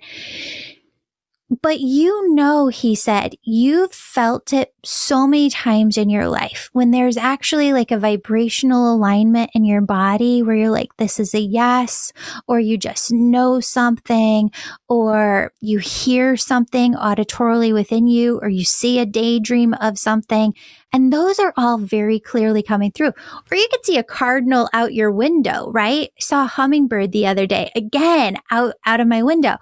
but 1.62 1.80
you 1.80 2.34
know, 2.34 2.68
he 2.68 2.96
said, 2.96 3.36
you've 3.44 3.94
felt 3.94 4.54
it 4.54 4.74
so 4.84 5.26
many 5.28 5.50
times 5.50 5.98
in 5.98 6.10
your 6.10 6.28
life 6.28 6.70
when 6.74 6.92
there's 6.92 7.18
actually 7.18 7.74
like 7.74 7.92
a 7.92 7.98
vibrational 7.98 8.94
alignment 8.94 9.52
in 9.54 9.64
your 9.64 9.82
body 9.82 10.42
where 10.42 10.56
you're 10.56 10.70
like, 10.70 10.96
this 10.98 11.20
is 11.20 11.34
a 11.34 11.40
yes, 11.40 12.12
or 12.48 12.60
you 12.60 12.78
just 12.78 13.12
know 13.12 13.60
something, 13.60 14.52
or 14.88 15.52
you 15.62 15.80
hear 15.80 16.36
something 16.38 16.94
auditorily 16.96 17.74
within 17.74 18.08
you, 18.08 18.40
or 18.42 18.50
you 18.50 18.66
see 18.66 19.00
a 19.00 19.06
daydream 19.06 19.74
of 19.76 19.98
something. 19.98 20.54
And 20.92 21.12
those 21.12 21.40
are 21.40 21.54
all 21.58 21.80
very 21.80 22.20
clearly 22.20 22.62
coming 22.62 22.92
through. 22.92 23.14
Or 23.52 23.58
you 23.58 23.68
could 23.72 23.84
see 23.84 23.98
a 23.98 24.04
cardinal 24.04 24.70
out 24.74 24.94
your 24.94 25.12
window, 25.12 25.72
right? 25.72 26.12
Saw 26.20 26.44
a 26.44 26.48
hummingbird 26.48 27.12
the 27.12 27.26
other 27.26 27.48
day, 27.48 27.72
again, 27.76 28.38
out, 28.52 28.76
out 28.86 29.00
of 29.00 29.08
my 29.08 29.24
window. 29.24 29.58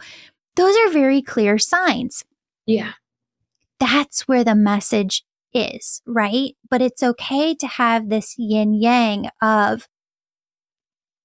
Those 0.56 0.76
are 0.78 0.90
very 0.90 1.22
clear 1.22 1.58
signs. 1.58 2.24
Yeah. 2.66 2.94
That's 3.80 4.28
where 4.28 4.44
the 4.44 4.56
message 4.56 5.24
is, 5.54 6.02
right? 6.06 6.56
But 6.70 6.82
it's 6.82 7.04
okay 7.04 7.56
to 7.56 7.68
have 7.68 8.10
this 8.10 8.36
yin 8.38 8.74
yang 8.74 9.30
of 9.42 9.88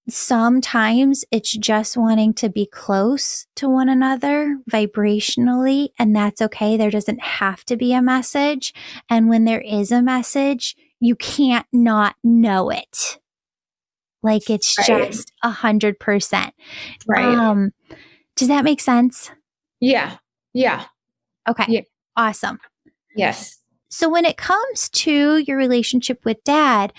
sometimes 0.09 1.25
it's 1.31 1.53
just 1.53 1.97
wanting 1.97 2.33
to 2.35 2.49
be 2.49 2.67
close 2.67 3.47
to 3.57 3.69
one 3.69 3.89
another 3.89 4.59
vibrationally, 4.71 5.89
and 5.99 6.15
that's 6.15 6.41
okay. 6.41 6.77
There 6.77 6.91
doesn't 6.91 7.21
have 7.21 7.65
to 7.65 7.77
be 7.77 7.93
a 7.93 8.03
message. 8.03 8.73
And 9.11 9.29
when 9.29 9.45
there 9.45 9.61
is 9.61 9.91
a 9.91 10.03
message, 10.03 10.77
you 11.01 11.17
can't 11.17 11.67
not 11.73 12.17
know 12.23 12.71
it. 12.71 13.19
Like 14.23 14.49
it's 14.51 14.77
right. 14.79 15.11
just 15.11 15.33
a 15.43 15.51
hundred 15.51 16.01
percent. 16.01 16.55
Right. 17.07 17.25
Um, 17.25 17.73
does 18.37 18.49
that 18.49 18.65
make 18.65 18.81
sense? 18.81 19.31
Yeah. 19.81 20.17
Yeah. 20.53 20.85
Okay. 21.49 21.65
Yeah. 21.69 21.81
Awesome. 22.17 22.59
Yes. 23.15 23.59
So 23.89 24.09
when 24.09 24.25
it 24.25 24.37
comes 24.37 24.89
to 24.91 25.39
your 25.39 25.57
relationship 25.57 26.25
with 26.25 26.43
dad, 26.45 26.93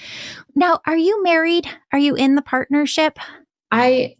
now 0.55 0.79
are 0.85 0.97
you 0.97 1.21
married? 1.23 1.67
Are 1.91 1.99
you 1.99 2.15
in 2.15 2.35
the 2.35 2.41
partnership? 2.41 3.19
I 3.71 4.15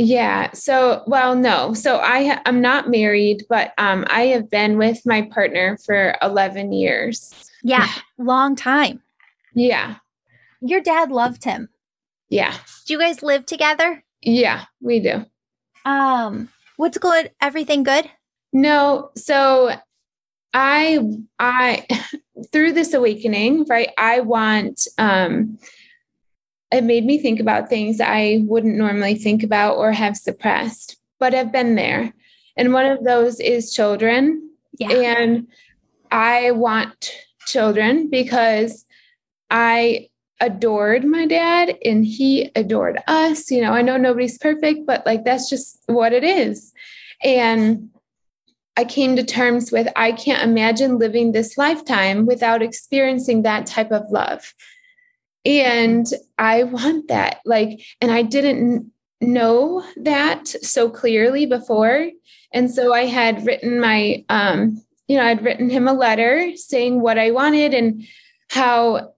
yeah. 0.00 0.52
So, 0.52 1.02
well, 1.06 1.34
no. 1.34 1.74
So 1.74 1.98
I 1.98 2.40
I'm 2.46 2.60
not 2.60 2.88
married, 2.90 3.44
but 3.48 3.72
um 3.78 4.04
I 4.08 4.26
have 4.26 4.50
been 4.50 4.78
with 4.78 5.04
my 5.04 5.22
partner 5.22 5.78
for 5.84 6.16
11 6.22 6.72
years. 6.72 7.50
Yeah, 7.62 7.88
long 8.18 8.56
time. 8.56 9.02
Yeah. 9.54 9.96
Your 10.60 10.80
dad 10.80 11.10
loved 11.10 11.44
him. 11.44 11.68
Yeah. 12.28 12.54
Do 12.86 12.94
you 12.94 12.98
guys 12.98 13.22
live 13.22 13.46
together? 13.46 14.04
Yeah, 14.22 14.64
we 14.80 15.00
do. 15.00 15.24
Um 15.84 16.48
What's 16.78 16.96
good? 16.96 17.32
Everything 17.40 17.82
good? 17.82 18.08
No. 18.52 19.10
So 19.16 19.74
I 20.54 21.00
I 21.40 21.84
through 22.52 22.72
this 22.72 22.94
awakening, 22.94 23.64
right? 23.64 23.90
I 23.98 24.20
want 24.20 24.86
um 24.96 25.58
it 26.70 26.84
made 26.84 27.04
me 27.04 27.18
think 27.18 27.40
about 27.40 27.68
things 27.68 28.00
I 28.00 28.44
wouldn't 28.44 28.76
normally 28.76 29.16
think 29.16 29.42
about 29.42 29.76
or 29.76 29.90
have 29.90 30.16
suppressed, 30.16 30.96
but 31.18 31.32
have 31.32 31.50
been 31.50 31.74
there. 31.74 32.14
And 32.56 32.72
one 32.72 32.86
of 32.86 33.02
those 33.02 33.40
is 33.40 33.74
children. 33.74 34.48
Yeah. 34.78 34.92
And 34.92 35.48
I 36.12 36.52
want 36.52 37.10
children 37.46 38.08
because 38.08 38.86
I 39.50 40.10
adored 40.40 41.04
my 41.04 41.26
dad 41.26 41.76
and 41.84 42.04
he 42.04 42.50
adored 42.54 42.98
us. 43.06 43.50
You 43.50 43.62
know, 43.62 43.72
I 43.72 43.82
know 43.82 43.96
nobody's 43.96 44.38
perfect, 44.38 44.86
but 44.86 45.04
like 45.04 45.24
that's 45.24 45.50
just 45.50 45.82
what 45.86 46.12
it 46.12 46.24
is. 46.24 46.72
And 47.22 47.90
I 48.76 48.84
came 48.84 49.16
to 49.16 49.24
terms 49.24 49.72
with 49.72 49.88
I 49.96 50.12
can't 50.12 50.48
imagine 50.48 50.98
living 50.98 51.32
this 51.32 51.58
lifetime 51.58 52.26
without 52.26 52.62
experiencing 52.62 53.42
that 53.42 53.66
type 53.66 53.90
of 53.90 54.08
love. 54.10 54.54
And 55.44 56.06
I 56.38 56.62
want 56.64 57.08
that. 57.08 57.40
Like, 57.44 57.80
and 58.00 58.12
I 58.12 58.22
didn't 58.22 58.92
know 59.20 59.84
that 59.96 60.46
so 60.46 60.88
clearly 60.90 61.46
before. 61.46 62.10
And 62.52 62.70
so 62.70 62.94
I 62.94 63.06
had 63.06 63.44
written 63.44 63.80
my, 63.80 64.24
um, 64.28 64.80
you 65.08 65.16
know, 65.16 65.24
I'd 65.24 65.42
written 65.42 65.68
him 65.68 65.88
a 65.88 65.92
letter 65.92 66.52
saying 66.54 67.00
what 67.00 67.18
I 67.18 67.32
wanted 67.32 67.74
and 67.74 68.04
how 68.48 69.14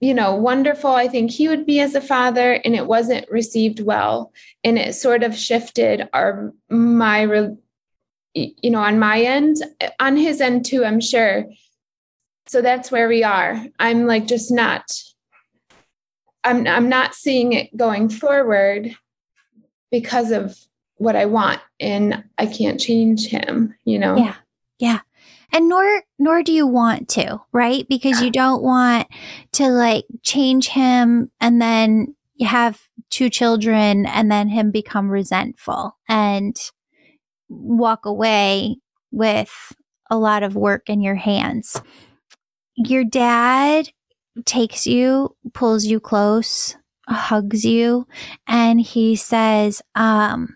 you 0.00 0.14
know, 0.14 0.34
wonderful 0.34 0.90
I 0.90 1.08
think 1.08 1.30
he 1.30 1.48
would 1.48 1.66
be 1.66 1.80
as 1.80 1.94
a 1.94 2.00
father, 2.00 2.54
and 2.64 2.74
it 2.74 2.86
wasn't 2.86 3.30
received 3.30 3.80
well. 3.80 4.32
And 4.64 4.78
it 4.78 4.94
sort 4.94 5.22
of 5.22 5.36
shifted 5.36 6.08
our, 6.14 6.52
my, 6.70 7.50
you 8.34 8.70
know, 8.70 8.80
on 8.80 8.98
my 8.98 9.20
end, 9.20 9.56
on 9.98 10.16
his 10.16 10.40
end 10.40 10.64
too, 10.64 10.84
I'm 10.84 11.00
sure. 11.00 11.44
So 12.46 12.62
that's 12.62 12.90
where 12.90 13.08
we 13.08 13.22
are. 13.22 13.62
I'm 13.78 14.06
like 14.06 14.26
just 14.26 14.50
not, 14.50 14.90
I'm, 16.42 16.66
I'm 16.66 16.88
not 16.88 17.14
seeing 17.14 17.52
it 17.52 17.76
going 17.76 18.08
forward 18.08 18.96
because 19.90 20.30
of 20.30 20.58
what 20.96 21.14
I 21.14 21.26
want. 21.26 21.60
And 21.78 22.24
I 22.38 22.46
can't 22.46 22.80
change 22.80 23.26
him, 23.26 23.74
you 23.84 23.98
know? 23.98 24.16
Yeah. 24.16 24.34
Yeah 24.78 25.00
and 25.52 25.68
nor 25.68 26.02
nor 26.18 26.42
do 26.42 26.52
you 26.52 26.66
want 26.66 27.08
to 27.10 27.40
right? 27.52 27.86
Because 27.88 28.20
you 28.20 28.30
don't 28.30 28.62
want 28.62 29.08
to 29.52 29.68
like 29.68 30.04
change 30.22 30.68
him 30.68 31.30
and 31.40 31.60
then 31.60 32.14
you 32.34 32.46
have 32.46 32.80
two 33.10 33.28
children 33.28 34.06
and 34.06 34.30
then 34.30 34.48
him 34.48 34.70
become 34.70 35.08
resentful 35.08 35.96
and 36.08 36.56
walk 37.48 38.06
away 38.06 38.76
with 39.10 39.74
a 40.10 40.16
lot 40.16 40.42
of 40.42 40.54
work 40.56 40.88
in 40.88 41.00
your 41.00 41.16
hands. 41.16 41.80
Your 42.76 43.04
dad 43.04 43.90
takes 44.44 44.86
you 44.86 45.36
pulls 45.52 45.84
you 45.84 46.00
close 46.00 46.76
hugs 47.08 47.64
you 47.64 48.06
and 48.46 48.80
he 48.80 49.16
says 49.16 49.82
um 49.96 50.54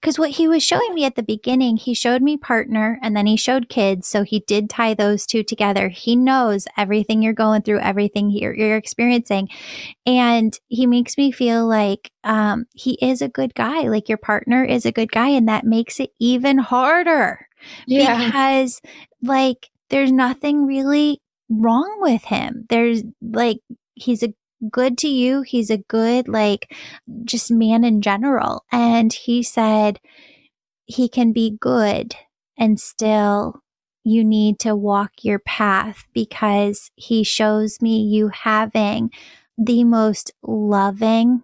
because 0.00 0.18
what 0.18 0.30
he 0.30 0.46
was 0.46 0.62
showing 0.62 0.94
me 0.94 1.04
at 1.04 1.16
the 1.16 1.22
beginning, 1.22 1.76
he 1.76 1.92
showed 1.92 2.22
me 2.22 2.36
partner 2.36 3.00
and 3.02 3.16
then 3.16 3.26
he 3.26 3.36
showed 3.36 3.68
kids. 3.68 4.06
So 4.06 4.22
he 4.22 4.40
did 4.40 4.70
tie 4.70 4.94
those 4.94 5.26
two 5.26 5.42
together. 5.42 5.88
He 5.88 6.14
knows 6.14 6.66
everything 6.76 7.20
you're 7.20 7.32
going 7.32 7.62
through, 7.62 7.80
everything 7.80 8.30
you're, 8.30 8.54
you're 8.54 8.76
experiencing. 8.76 9.48
And 10.06 10.56
he 10.68 10.86
makes 10.86 11.18
me 11.18 11.32
feel 11.32 11.66
like 11.66 12.12
um, 12.22 12.66
he 12.74 12.92
is 13.02 13.22
a 13.22 13.28
good 13.28 13.54
guy. 13.54 13.88
Like 13.88 14.08
your 14.08 14.18
partner 14.18 14.64
is 14.64 14.86
a 14.86 14.92
good 14.92 15.10
guy. 15.10 15.28
And 15.28 15.48
that 15.48 15.64
makes 15.64 15.98
it 15.98 16.10
even 16.20 16.58
harder. 16.58 17.48
Yeah. 17.86 18.24
Because, 18.24 18.80
like, 19.20 19.68
there's 19.90 20.12
nothing 20.12 20.64
really 20.64 21.20
wrong 21.48 21.96
with 22.00 22.22
him. 22.22 22.66
There's 22.68 23.02
like, 23.20 23.58
he's 23.94 24.22
a 24.22 24.32
good 24.70 24.98
to 24.98 25.08
you. 25.08 25.42
He's 25.42 25.70
a 25.70 25.78
good, 25.78 26.28
like, 26.28 26.74
just 27.24 27.50
man 27.50 27.84
in 27.84 28.02
general. 28.02 28.64
And 28.72 29.12
he 29.12 29.42
said 29.42 30.00
he 30.86 31.08
can 31.08 31.32
be 31.32 31.56
good 31.60 32.14
and 32.58 32.80
still 32.80 33.62
you 34.04 34.24
need 34.24 34.58
to 34.60 34.74
walk 34.74 35.12
your 35.22 35.38
path 35.38 36.04
because 36.14 36.90
he 36.96 37.22
shows 37.24 37.82
me 37.82 38.00
you 38.00 38.28
having 38.28 39.10
the 39.58 39.84
most 39.84 40.32
loving, 40.42 41.42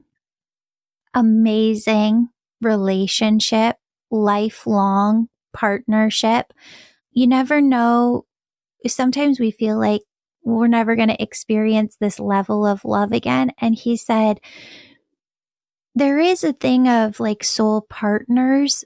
amazing 1.12 2.28
relationship, 2.62 3.76
lifelong 4.10 5.28
partnership. 5.52 6.52
You 7.12 7.26
never 7.26 7.60
know. 7.60 8.24
Sometimes 8.86 9.38
we 9.38 9.50
feel 9.50 9.78
like 9.78 10.02
we're 10.44 10.68
never 10.68 10.94
going 10.96 11.08
to 11.08 11.22
experience 11.22 11.96
this 11.96 12.20
level 12.20 12.66
of 12.66 12.84
love 12.84 13.12
again. 13.12 13.52
And 13.58 13.74
he 13.74 13.96
said, 13.96 14.40
there 15.94 16.18
is 16.18 16.44
a 16.44 16.52
thing 16.52 16.88
of 16.88 17.20
like 17.20 17.44
soul 17.44 17.82
partners, 17.88 18.84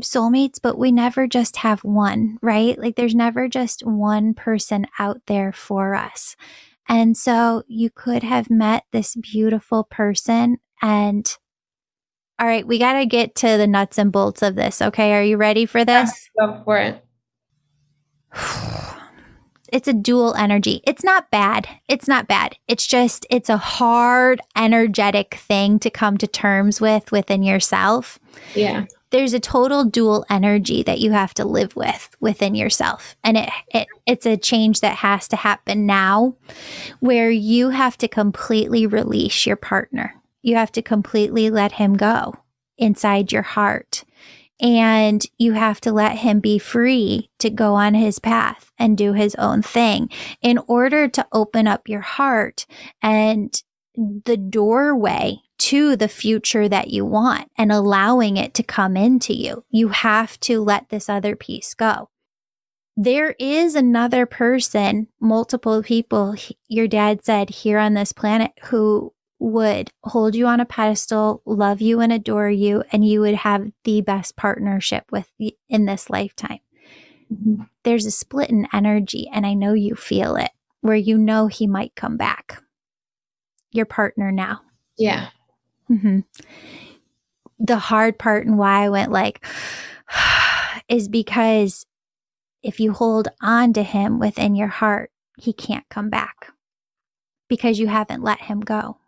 soulmates, 0.00 0.58
but 0.62 0.78
we 0.78 0.92
never 0.92 1.26
just 1.26 1.58
have 1.58 1.80
one, 1.84 2.38
right? 2.42 2.78
Like 2.78 2.96
there's 2.96 3.14
never 3.14 3.48
just 3.48 3.86
one 3.86 4.34
person 4.34 4.86
out 4.98 5.22
there 5.26 5.52
for 5.52 5.94
us. 5.94 6.36
And 6.88 7.16
so 7.16 7.62
you 7.68 7.88
could 7.88 8.22
have 8.24 8.50
met 8.50 8.84
this 8.92 9.14
beautiful 9.14 9.84
person 9.84 10.58
and 10.82 11.36
All 12.38 12.46
right, 12.46 12.66
we 12.66 12.78
got 12.78 12.94
to 12.94 13.06
get 13.06 13.34
to 13.36 13.56
the 13.58 13.66
nuts 13.66 13.98
and 13.98 14.10
bolts 14.10 14.42
of 14.42 14.56
this. 14.56 14.80
Okay, 14.80 15.12
are 15.12 15.22
you 15.22 15.36
ready 15.36 15.66
for 15.66 15.84
this? 15.84 16.30
Yeah, 16.38 16.46
go 16.46 16.62
for 16.64 16.78
it. 16.78 17.04
it's 19.72 19.88
a 19.88 19.92
dual 19.92 20.34
energy. 20.34 20.80
It's 20.86 21.04
not 21.04 21.30
bad. 21.30 21.68
It's 21.88 22.08
not 22.08 22.28
bad. 22.28 22.56
It's 22.68 22.86
just, 22.86 23.26
it's 23.30 23.48
a 23.48 23.56
hard, 23.56 24.40
energetic 24.56 25.34
thing 25.34 25.78
to 25.80 25.90
come 25.90 26.18
to 26.18 26.26
terms 26.26 26.80
with 26.80 27.12
within 27.12 27.42
yourself. 27.42 28.18
Yeah. 28.54 28.86
There's 29.10 29.32
a 29.32 29.40
total 29.40 29.84
dual 29.84 30.24
energy 30.30 30.82
that 30.84 31.00
you 31.00 31.10
have 31.10 31.34
to 31.34 31.44
live 31.44 31.74
with 31.74 32.16
within 32.20 32.54
yourself. 32.54 33.16
And 33.24 33.36
it, 33.36 33.50
it 33.68 33.88
it's 34.06 34.26
a 34.26 34.36
change 34.36 34.80
that 34.80 34.96
has 34.96 35.26
to 35.28 35.36
happen 35.36 35.84
now 35.84 36.36
where 37.00 37.30
you 37.30 37.70
have 37.70 37.98
to 37.98 38.08
completely 38.08 38.86
release 38.86 39.46
your 39.46 39.56
partner. 39.56 40.14
You 40.42 40.56
have 40.56 40.70
to 40.72 40.82
completely 40.82 41.50
let 41.50 41.72
him 41.72 41.96
go 41.96 42.34
inside 42.78 43.32
your 43.32 43.42
heart 43.42 44.04
and 44.60 45.24
you 45.38 45.52
have 45.52 45.80
to 45.82 45.92
let 45.92 46.18
him 46.18 46.40
be 46.40 46.58
free 46.58 47.30
to 47.38 47.50
go 47.50 47.74
on 47.74 47.94
his 47.94 48.18
path 48.18 48.70
and 48.78 48.96
do 48.96 49.12
his 49.12 49.34
own 49.36 49.62
thing 49.62 50.10
in 50.42 50.58
order 50.66 51.08
to 51.08 51.26
open 51.32 51.66
up 51.66 51.88
your 51.88 52.00
heart 52.00 52.66
and 53.02 53.62
the 53.96 54.36
doorway 54.36 55.38
to 55.58 55.94
the 55.96 56.08
future 56.08 56.68
that 56.68 56.88
you 56.88 57.04
want 57.04 57.50
and 57.56 57.70
allowing 57.70 58.36
it 58.36 58.54
to 58.54 58.62
come 58.62 58.96
into 58.96 59.34
you. 59.34 59.64
You 59.70 59.88
have 59.88 60.38
to 60.40 60.62
let 60.62 60.88
this 60.88 61.08
other 61.08 61.36
piece 61.36 61.74
go. 61.74 62.08
There 62.96 63.34
is 63.38 63.74
another 63.74 64.26
person, 64.26 65.08
multiple 65.20 65.82
people, 65.82 66.34
your 66.68 66.88
dad 66.88 67.24
said 67.24 67.50
here 67.50 67.78
on 67.78 67.94
this 67.94 68.12
planet 68.12 68.52
who 68.64 69.12
would 69.40 69.90
hold 70.04 70.34
you 70.34 70.46
on 70.46 70.60
a 70.60 70.66
pedestal, 70.66 71.42
love 71.46 71.80
you 71.80 72.00
and 72.00 72.12
adore 72.12 72.50
you, 72.50 72.84
and 72.92 73.04
you 73.04 73.22
would 73.22 73.34
have 73.34 73.72
the 73.84 74.02
best 74.02 74.36
partnership 74.36 75.04
with 75.10 75.28
in 75.68 75.86
this 75.86 76.10
lifetime. 76.10 76.60
Mm-hmm. 77.32 77.62
There's 77.82 78.06
a 78.06 78.10
split 78.10 78.50
in 78.50 78.68
energy, 78.72 79.28
and 79.32 79.46
I 79.46 79.54
know 79.54 79.72
you 79.72 79.94
feel 79.94 80.36
it 80.36 80.50
where 80.82 80.96
you 80.96 81.16
know 81.16 81.46
he 81.46 81.66
might 81.66 81.94
come 81.94 82.16
back. 82.16 82.62
Your 83.72 83.86
partner 83.86 84.30
now. 84.30 84.60
Yeah. 84.98 85.28
Mm-hmm. 85.90 86.20
The 87.58 87.78
hard 87.78 88.18
part 88.18 88.46
and 88.46 88.58
why 88.58 88.84
I 88.84 88.88
went 88.90 89.10
like 89.10 89.44
is 90.88 91.08
because 91.08 91.86
if 92.62 92.78
you 92.78 92.92
hold 92.92 93.28
on 93.40 93.72
to 93.72 93.82
him 93.82 94.18
within 94.18 94.54
your 94.54 94.68
heart, 94.68 95.10
he 95.38 95.52
can't 95.52 95.88
come 95.88 96.10
back 96.10 96.52
because 97.48 97.78
you 97.78 97.86
haven't 97.86 98.22
let 98.22 98.40
him 98.40 98.60
go. 98.60 98.99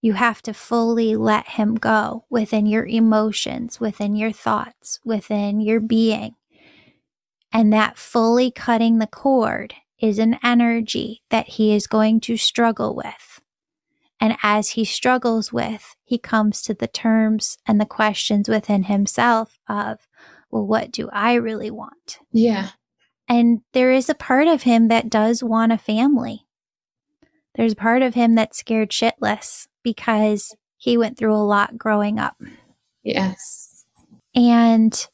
You 0.00 0.12
have 0.12 0.42
to 0.42 0.54
fully 0.54 1.16
let 1.16 1.48
him 1.48 1.74
go 1.74 2.24
within 2.30 2.66
your 2.66 2.86
emotions, 2.86 3.80
within 3.80 4.14
your 4.14 4.32
thoughts, 4.32 5.00
within 5.04 5.60
your 5.60 5.80
being. 5.80 6.34
And 7.52 7.72
that 7.72 7.98
fully 7.98 8.50
cutting 8.50 8.98
the 8.98 9.06
cord 9.06 9.74
is 9.98 10.18
an 10.18 10.38
energy 10.42 11.22
that 11.30 11.48
he 11.48 11.74
is 11.74 11.86
going 11.86 12.20
to 12.20 12.36
struggle 12.36 12.94
with. 12.94 13.40
And 14.20 14.36
as 14.42 14.70
he 14.70 14.84
struggles 14.84 15.52
with, 15.52 15.96
he 16.04 16.18
comes 16.18 16.62
to 16.62 16.74
the 16.74 16.88
terms 16.88 17.58
and 17.66 17.80
the 17.80 17.86
questions 17.86 18.48
within 18.48 18.84
himself 18.84 19.58
of, 19.68 20.06
well, 20.50 20.66
what 20.66 20.90
do 20.90 21.08
I 21.12 21.34
really 21.34 21.70
want? 21.70 22.18
Yeah. 22.32 22.70
And 23.28 23.60
there 23.72 23.92
is 23.92 24.08
a 24.08 24.14
part 24.14 24.48
of 24.48 24.62
him 24.62 24.88
that 24.88 25.10
does 25.10 25.42
want 25.42 25.72
a 25.72 25.78
family. 25.78 26.46
There's 27.58 27.74
part 27.74 28.02
of 28.02 28.14
him 28.14 28.36
that's 28.36 28.56
scared 28.56 28.90
shitless 28.90 29.66
because 29.82 30.54
he 30.76 30.96
went 30.96 31.18
through 31.18 31.34
a 31.34 31.42
lot 31.42 31.76
growing 31.76 32.20
up. 32.20 32.40
Yes. 33.02 33.84
And 34.32 35.08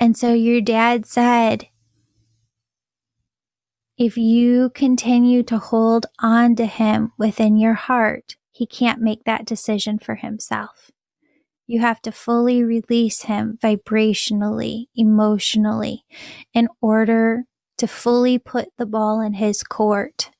and 0.00 0.16
so 0.16 0.32
your 0.32 0.62
dad 0.62 1.04
said 1.04 1.68
if 3.98 4.16
you 4.16 4.70
continue 4.70 5.42
to 5.42 5.58
hold 5.58 6.06
on 6.18 6.56
to 6.56 6.64
him 6.64 7.12
within 7.18 7.58
your 7.58 7.74
heart, 7.74 8.36
he 8.50 8.66
can't 8.66 9.02
make 9.02 9.24
that 9.24 9.44
decision 9.44 9.98
for 9.98 10.14
himself. 10.14 10.90
You 11.66 11.80
have 11.80 12.00
to 12.02 12.10
fully 12.10 12.64
release 12.64 13.22
him 13.22 13.58
vibrationally, 13.62 14.86
emotionally, 14.96 16.04
in 16.54 16.68
order 16.80 17.44
to 17.76 17.86
fully 17.86 18.38
put 18.38 18.68
the 18.78 18.86
ball 18.86 19.20
in 19.20 19.34
his 19.34 19.62
court. 19.62 20.30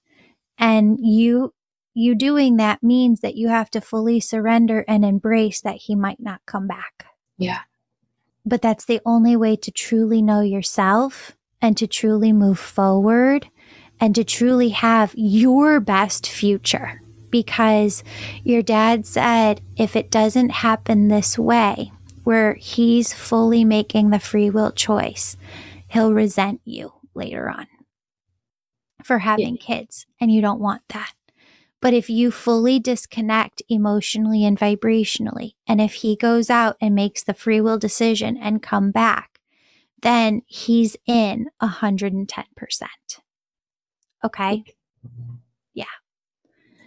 And 0.63 1.01
you 1.01 1.53
you 1.93 2.15
doing 2.15 2.57
that 2.57 2.83
means 2.83 3.21
that 3.21 3.35
you 3.35 3.49
have 3.49 3.69
to 3.73 3.81
fully 3.81 4.21
surrender 4.21 4.85
and 4.87 5.05
embrace 5.05 5.61
that 5.61 5.77
he 5.77 5.95
might 5.97 6.21
not 6.21 6.41
come 6.47 6.67
back. 6.67 7.05
Yeah. 7.37 7.63
But 8.47 8.63
that's 8.63 8.85
the 8.85 9.01
only 9.05 9.37
way 9.37 9.57
to 9.57 9.71
truly 9.71 10.23
know 10.23 10.41
yourself 10.41 11.37
and 11.61 11.77
to 11.77 11.87
truly 11.87 12.33
move 12.33 12.59
forward 12.59 13.49
and 14.01 14.15
to 14.15 14.25
truly 14.25 14.71
have 14.71 15.13
your 15.17 15.81
best 15.81 16.29
future. 16.29 17.03
Because 17.29 18.05
your 18.45 18.63
dad 18.63 19.05
said 19.05 19.61
if 19.77 19.97
it 19.97 20.11
doesn't 20.11 20.51
happen 20.51 21.09
this 21.09 21.39
way, 21.39 21.91
where 22.23 22.55
he's 22.55 23.13
fully 23.13 23.65
making 23.65 24.11
the 24.11 24.21
free 24.21 24.49
will 24.49 24.71
choice, 24.71 25.37
he'll 25.89 26.15
resent 26.15 26.61
you 26.65 26.93
later 27.15 27.51
on 27.51 27.67
for 29.05 29.21
having 29.21 29.57
yeah. 29.57 29.67
kids. 29.67 30.07
And 30.21 30.33
you 30.33 30.41
don't 30.41 30.61
want 30.61 30.83
that. 30.91 31.13
But 31.81 31.95
if 31.95 32.09
you 32.09 32.31
fully 32.31 32.79
disconnect 32.79 33.61
emotionally 33.69 34.45
and 34.45 34.57
vibrationally, 34.57 35.55
and 35.67 35.81
if 35.81 35.95
he 35.95 36.15
goes 36.15 36.49
out 36.49 36.77
and 36.81 36.95
makes 36.95 37.25
the 37.25 37.35
free 37.35 37.61
will 37.61 37.79
decision 37.79 38.37
and 38.37 38.63
come 38.63 38.93
back, 38.93 39.41
then 40.01 40.43
he's 40.47 40.97
in 41.07 41.49
110%. 41.61 42.29
Okay. 44.25 44.65
Yeah. 45.75 45.85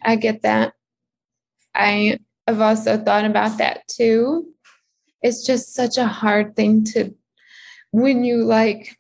I 0.02 0.16
get 0.16 0.44
that. 0.44 0.74
I 1.74 2.20
have 2.48 2.62
also 2.62 2.98
thought 2.98 3.26
about 3.26 3.58
that 3.58 3.88
too. 3.90 4.54
It's 5.22 5.46
just 5.46 5.74
such 5.74 5.98
a 5.98 6.08
hard 6.08 6.56
thing 6.56 6.86
to, 6.86 7.14
when 7.92 8.24
you 8.24 8.46
like, 8.46 8.98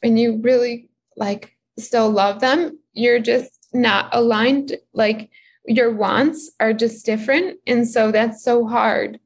when 0.00 0.16
you 0.16 0.38
really 0.40 0.88
like 1.16 1.53
still 1.78 2.10
love 2.10 2.40
them, 2.40 2.78
you're 2.92 3.20
just 3.20 3.50
not 3.72 4.08
aligned 4.12 4.76
like 4.92 5.30
your 5.66 5.92
wants 5.92 6.52
are 6.60 6.72
just 6.72 7.06
different 7.06 7.58
and 7.66 7.88
so 7.88 8.12
that's 8.12 8.44
so 8.44 8.66
hard. 8.66 9.18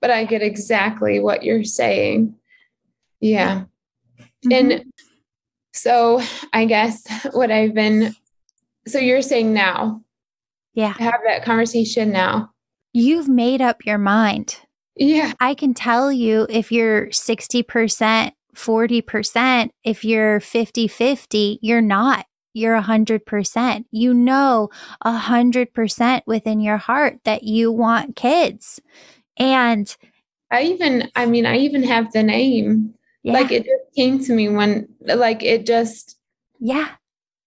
But 0.00 0.10
i 0.10 0.24
get 0.24 0.42
exactly 0.42 1.20
what 1.20 1.42
you're 1.42 1.64
saying. 1.64 2.34
Yeah. 3.20 3.64
Mm-hmm. 4.44 4.52
and 4.52 4.84
so 5.72 6.20
i 6.52 6.64
guess 6.64 7.04
what 7.32 7.52
i've 7.52 7.74
been 7.74 8.12
so 8.86 8.98
you're 8.98 9.22
saying 9.22 9.52
now. 9.52 10.02
Yeah. 10.74 10.94
Have 10.94 11.20
that 11.26 11.44
conversation 11.44 12.10
now. 12.10 12.50
You've 12.92 13.28
made 13.28 13.60
up 13.60 13.86
your 13.86 13.98
mind. 13.98 14.58
Yeah. 14.96 15.32
I 15.40 15.54
can 15.54 15.74
tell 15.74 16.12
you 16.12 16.46
if 16.48 16.72
you're 16.72 17.06
60% 17.06 18.32
40% 18.54 19.70
if 19.84 20.04
you're 20.04 20.40
50 20.40 20.88
50 20.88 21.58
you're 21.62 21.80
not 21.80 22.26
you're 22.54 22.74
a 22.74 22.82
hundred 22.82 23.24
percent. 23.24 23.86
You 23.90 24.12
know 24.14 24.70
a 25.00 25.12
hundred 25.12 25.72
percent 25.72 26.24
within 26.26 26.60
your 26.60 26.76
heart 26.76 27.18
that 27.24 27.44
you 27.44 27.72
want 27.72 28.16
kids. 28.16 28.80
And 29.36 29.94
I 30.50 30.64
even, 30.64 31.10
I 31.16 31.26
mean, 31.26 31.46
I 31.46 31.56
even 31.56 31.82
have 31.82 32.12
the 32.12 32.22
name. 32.22 32.94
Yeah. 33.22 33.32
Like 33.32 33.52
it 33.52 33.64
just 33.64 33.94
came 33.96 34.22
to 34.24 34.34
me 34.34 34.48
when, 34.48 34.88
like, 35.00 35.42
it 35.42 35.64
just, 35.64 36.18
yeah, 36.58 36.88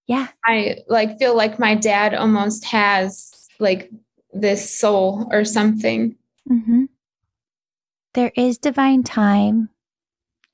yeah. 0.08 0.30
I 0.46 0.78
like 0.88 1.20
feel 1.20 1.36
like 1.36 1.60
my 1.60 1.76
dad 1.76 2.14
almost 2.16 2.66
has 2.66 3.50
like 3.60 3.92
this 4.34 4.74
soul 4.74 5.28
or 5.32 5.46
something. 5.46 6.16
Mm-hmm. 6.50 6.86
There 8.14 8.32
is 8.36 8.58
divine 8.58 9.04
time, 9.04 9.70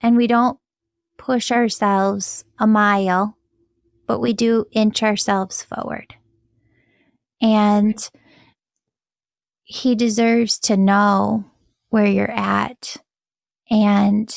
and 0.02 0.18
we 0.18 0.28
don't 0.28 0.58
push 1.18 1.52
ourselves 1.52 2.44
a 2.60 2.68
mile 2.68 3.38
but 4.12 4.20
we 4.20 4.34
do 4.34 4.66
inch 4.74 5.04
ourselves 5.04 5.64
forward. 5.64 6.16
And 7.42 7.98
he 9.64 9.96
deserves 9.96 10.60
to 10.64 10.76
know 10.76 11.46
where 11.92 12.08
you're 12.08 12.30
at. 12.30 12.98
And 13.70 14.30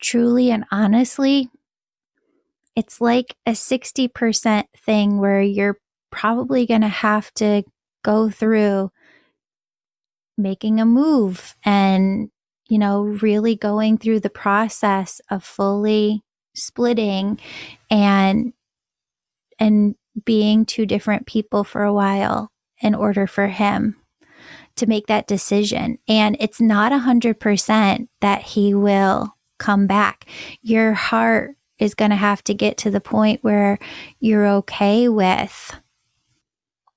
truly 0.00 0.50
and 0.50 0.64
honestly, 0.72 1.50
it's 2.74 3.02
like 3.02 3.36
a 3.44 3.50
60% 3.50 4.64
thing 4.78 5.18
where 5.18 5.42
you're 5.42 5.76
probably 6.10 6.64
going 6.64 6.80
to 6.80 6.88
have 6.88 7.30
to 7.34 7.64
go 8.02 8.30
through 8.30 8.90
making 10.38 10.80
a 10.80 10.86
move 10.86 11.54
and, 11.66 12.30
you 12.68 12.78
know, 12.78 13.02
really 13.02 13.56
going 13.56 13.98
through 13.98 14.20
the 14.20 14.30
process 14.30 15.20
of 15.30 15.42
fully 15.42 16.22
splitting 16.54 17.38
and 17.90 18.52
and 19.58 19.94
being 20.24 20.64
two 20.64 20.86
different 20.86 21.26
people 21.26 21.64
for 21.64 21.82
a 21.82 21.92
while 21.92 22.50
in 22.80 22.94
order 22.94 23.26
for 23.26 23.48
him 23.48 23.96
to 24.76 24.86
make 24.86 25.06
that 25.06 25.26
decision. 25.26 25.98
And 26.06 26.36
it's 26.40 26.60
not 26.60 26.92
a 26.92 26.98
hundred 26.98 27.40
percent 27.40 28.08
that 28.20 28.42
he 28.42 28.74
will 28.74 29.34
come 29.58 29.86
back. 29.86 30.26
Your 30.62 30.92
heart 30.92 31.56
is 31.78 31.94
going 31.94 32.10
to 32.10 32.16
have 32.16 32.42
to 32.44 32.54
get 32.54 32.76
to 32.78 32.90
the 32.90 33.00
point 33.00 33.42
where 33.42 33.78
you're 34.20 34.46
okay 34.46 35.08
with 35.08 35.74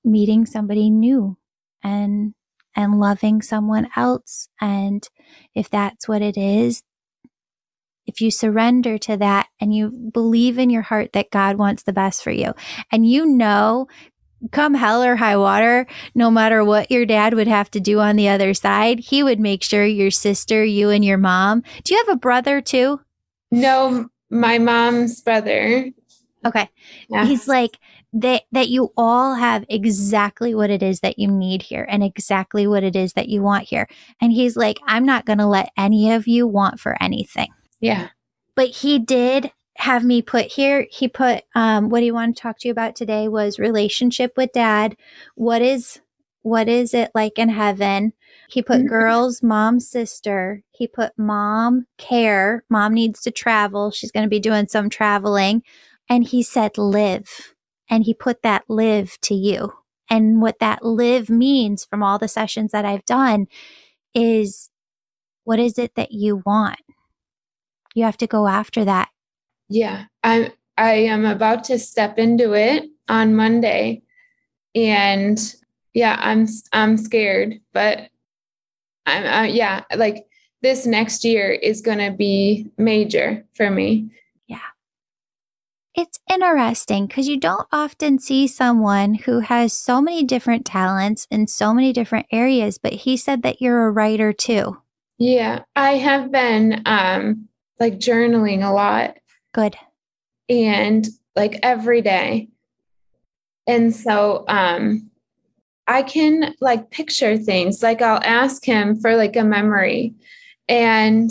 meeting 0.04 0.46
somebody 0.46 0.90
new 0.90 1.36
and 1.82 2.34
and 2.74 2.98
loving 2.98 3.42
someone 3.42 3.88
else 3.96 4.48
and 4.60 5.08
if 5.54 5.70
that's 5.70 6.08
what 6.08 6.22
it 6.22 6.36
is 6.36 6.82
if 8.06 8.20
you 8.20 8.30
surrender 8.30 8.98
to 8.98 9.16
that 9.16 9.48
and 9.60 9.74
you 9.74 9.90
believe 9.90 10.58
in 10.58 10.70
your 10.70 10.82
heart 10.82 11.12
that 11.12 11.30
God 11.30 11.56
wants 11.56 11.82
the 11.82 11.92
best 11.92 12.22
for 12.22 12.30
you 12.30 12.52
and 12.90 13.08
you 13.08 13.26
know 13.26 13.86
come 14.50 14.74
hell 14.74 15.04
or 15.04 15.14
high 15.14 15.36
water, 15.36 15.86
no 16.14 16.30
matter 16.30 16.64
what 16.64 16.90
your 16.90 17.06
dad 17.06 17.34
would 17.34 17.46
have 17.46 17.70
to 17.70 17.80
do 17.80 18.00
on 18.00 18.16
the 18.16 18.28
other 18.28 18.54
side, 18.54 18.98
he 18.98 19.22
would 19.22 19.38
make 19.38 19.62
sure 19.62 19.86
your 19.86 20.10
sister, 20.10 20.64
you 20.64 20.90
and 20.90 21.04
your 21.04 21.18
mom. 21.18 21.62
Do 21.84 21.94
you 21.94 22.04
have 22.04 22.16
a 22.16 22.18
brother 22.18 22.60
too? 22.60 23.00
No, 23.52 24.08
my 24.30 24.58
mom's 24.58 25.20
brother. 25.20 25.90
Okay. 26.44 26.68
Yes. 27.08 27.28
He's 27.28 27.46
like 27.48 27.78
that 28.12 28.42
that 28.52 28.68
you 28.68 28.92
all 28.96 29.34
have 29.34 29.64
exactly 29.68 30.54
what 30.54 30.70
it 30.70 30.82
is 30.82 31.00
that 31.00 31.18
you 31.18 31.28
need 31.28 31.62
here 31.62 31.86
and 31.88 32.02
exactly 32.02 32.66
what 32.66 32.84
it 32.84 32.94
is 32.94 33.14
that 33.14 33.28
you 33.28 33.42
want 33.42 33.64
here. 33.64 33.88
And 34.20 34.32
he's 34.32 34.56
like, 34.56 34.78
I'm 34.86 35.06
not 35.06 35.24
going 35.24 35.38
to 35.38 35.46
let 35.46 35.72
any 35.76 36.12
of 36.12 36.28
you 36.28 36.46
want 36.46 36.78
for 36.78 36.96
anything. 37.02 37.48
Yeah. 37.80 38.08
But 38.54 38.68
he 38.68 38.98
did 38.98 39.50
have 39.76 40.04
me 40.04 40.20
put 40.20 40.46
here. 40.46 40.86
He 40.90 41.08
put 41.08 41.44
um, 41.54 41.88
what 41.88 42.02
he 42.02 42.12
wanted 42.12 42.36
to 42.36 42.42
talk 42.42 42.58
to 42.60 42.68
you 42.68 42.72
about 42.72 42.94
today 42.94 43.28
was 43.28 43.58
relationship 43.58 44.34
with 44.36 44.52
dad. 44.52 44.96
What 45.34 45.62
is 45.62 46.00
what 46.42 46.68
is 46.68 46.92
it 46.92 47.10
like 47.14 47.38
in 47.38 47.48
heaven? 47.48 48.12
He 48.48 48.62
put 48.62 48.80
mm-hmm. 48.80 48.88
girls, 48.88 49.42
mom, 49.42 49.80
sister. 49.80 50.62
He 50.72 50.86
put 50.86 51.12
mom, 51.16 51.86
care. 51.98 52.64
Mom 52.68 52.94
needs 52.94 53.20
to 53.22 53.30
travel. 53.30 53.90
She's 53.90 54.10
going 54.10 54.24
to 54.24 54.30
be 54.30 54.40
doing 54.40 54.66
some 54.68 54.90
traveling. 54.90 55.62
And 56.08 56.24
he 56.24 56.42
said 56.42 56.76
live. 56.76 57.51
And 57.92 58.02
he 58.04 58.14
put 58.14 58.42
that 58.42 58.64
live 58.68 59.16
to 59.22 59.34
you. 59.34 59.74
And 60.10 60.42
what 60.42 60.58
that 60.58 60.84
live 60.84 61.30
means 61.30 61.84
from 61.84 62.02
all 62.02 62.18
the 62.18 62.26
sessions 62.26 62.72
that 62.72 62.84
I've 62.84 63.04
done 63.04 63.46
is 64.14 64.70
what 65.44 65.60
is 65.60 65.78
it 65.78 65.94
that 65.94 66.10
you 66.10 66.42
want? 66.44 66.80
You 67.94 68.04
have 68.04 68.16
to 68.18 68.26
go 68.26 68.48
after 68.48 68.84
that 68.84 69.10
yeah, 69.72 70.04
I'm 70.22 70.52
I 70.76 70.92
am 70.92 71.24
about 71.24 71.64
to 71.64 71.78
step 71.78 72.18
into 72.18 72.52
it 72.52 72.84
on 73.08 73.34
Monday. 73.34 74.02
And 74.74 75.38
yeah, 75.94 76.16
I'm 76.18 76.46
I'm 76.72 76.96
scared, 76.98 77.60
but 77.72 78.08
I'm 79.06 79.50
yeah, 79.50 79.84
like 79.96 80.26
this 80.60 80.86
next 80.86 81.24
year 81.24 81.50
is 81.50 81.80
going 81.80 81.98
to 81.98 82.10
be 82.10 82.70
major 82.76 83.44
for 83.54 83.70
me. 83.70 84.10
It's 85.94 86.20
interesting 86.32 87.06
because 87.06 87.28
you 87.28 87.38
don't 87.38 87.68
often 87.70 88.18
see 88.18 88.46
someone 88.46 89.14
who 89.14 89.40
has 89.40 89.72
so 89.72 90.00
many 90.00 90.24
different 90.24 90.64
talents 90.64 91.26
in 91.30 91.46
so 91.46 91.74
many 91.74 91.92
different 91.92 92.26
areas, 92.32 92.78
but 92.78 92.92
he 92.92 93.16
said 93.16 93.42
that 93.42 93.60
you're 93.60 93.86
a 93.86 93.90
writer 93.90 94.32
too. 94.32 94.78
Yeah, 95.18 95.64
I 95.76 95.96
have 95.96 96.32
been 96.32 96.82
um 96.86 97.48
like 97.78 97.94
journaling 97.94 98.66
a 98.66 98.72
lot 98.72 99.16
Good. 99.52 99.76
And 100.48 101.06
like 101.36 101.60
every 101.62 102.00
day. 102.00 102.48
And 103.66 103.94
so 103.94 104.44
um 104.48 105.10
I 105.86 106.02
can 106.02 106.54
like 106.60 106.90
picture 106.90 107.36
things. 107.36 107.82
Like 107.82 108.00
I'll 108.00 108.22
ask 108.24 108.64
him 108.64 108.98
for 108.98 109.16
like 109.16 109.36
a 109.36 109.44
memory 109.44 110.14
and 110.68 111.30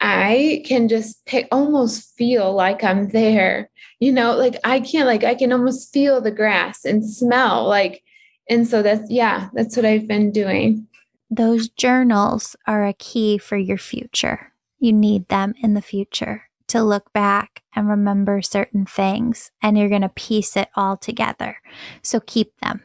I 0.00 0.62
can 0.66 0.88
just 0.88 1.24
pick 1.26 1.48
almost 1.50 2.14
feel 2.16 2.52
like 2.52 2.84
I'm 2.84 3.08
there. 3.08 3.70
You 4.00 4.12
know, 4.12 4.36
like 4.36 4.56
I 4.64 4.80
can't 4.80 5.06
like 5.06 5.24
I 5.24 5.34
can 5.34 5.52
almost 5.52 5.92
feel 5.92 6.20
the 6.20 6.30
grass 6.30 6.84
and 6.84 7.08
smell 7.08 7.66
like 7.66 8.02
and 8.48 8.68
so 8.68 8.82
that's 8.82 9.10
yeah, 9.10 9.48
that's 9.54 9.76
what 9.76 9.86
I've 9.86 10.06
been 10.06 10.30
doing. 10.30 10.86
Those 11.30 11.68
journals 11.68 12.54
are 12.66 12.86
a 12.86 12.92
key 12.92 13.38
for 13.38 13.56
your 13.56 13.78
future. 13.78 14.52
You 14.78 14.92
need 14.92 15.28
them 15.28 15.54
in 15.62 15.74
the 15.74 15.82
future 15.82 16.44
to 16.68 16.82
look 16.82 17.12
back 17.12 17.62
and 17.74 17.88
remember 17.88 18.42
certain 18.42 18.86
things 18.86 19.50
and 19.62 19.76
you're 19.78 19.88
going 19.88 20.02
to 20.02 20.08
piece 20.10 20.56
it 20.56 20.68
all 20.76 20.96
together. 20.96 21.58
So 22.02 22.20
keep 22.20 22.58
them. 22.60 22.82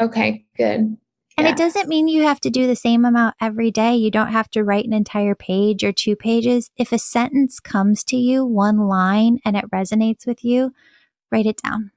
Okay, 0.00 0.44
good. 0.56 0.96
And 1.36 1.46
it 1.46 1.56
doesn't 1.56 1.88
mean 1.88 2.08
you 2.08 2.22
have 2.22 2.40
to 2.40 2.50
do 2.50 2.66
the 2.66 2.76
same 2.76 3.04
amount 3.04 3.36
every 3.40 3.70
day. 3.70 3.96
You 3.96 4.10
don't 4.10 4.32
have 4.32 4.50
to 4.50 4.62
write 4.62 4.84
an 4.84 4.92
entire 4.92 5.34
page 5.34 5.82
or 5.82 5.92
two 5.92 6.14
pages. 6.14 6.70
If 6.76 6.92
a 6.92 6.98
sentence 6.98 7.58
comes 7.58 8.04
to 8.04 8.16
you, 8.16 8.44
one 8.44 8.78
line, 8.78 9.38
and 9.44 9.56
it 9.56 9.70
resonates 9.70 10.26
with 10.26 10.44
you, 10.44 10.72
write 11.30 11.46
it 11.46 11.60
down. 11.62 11.90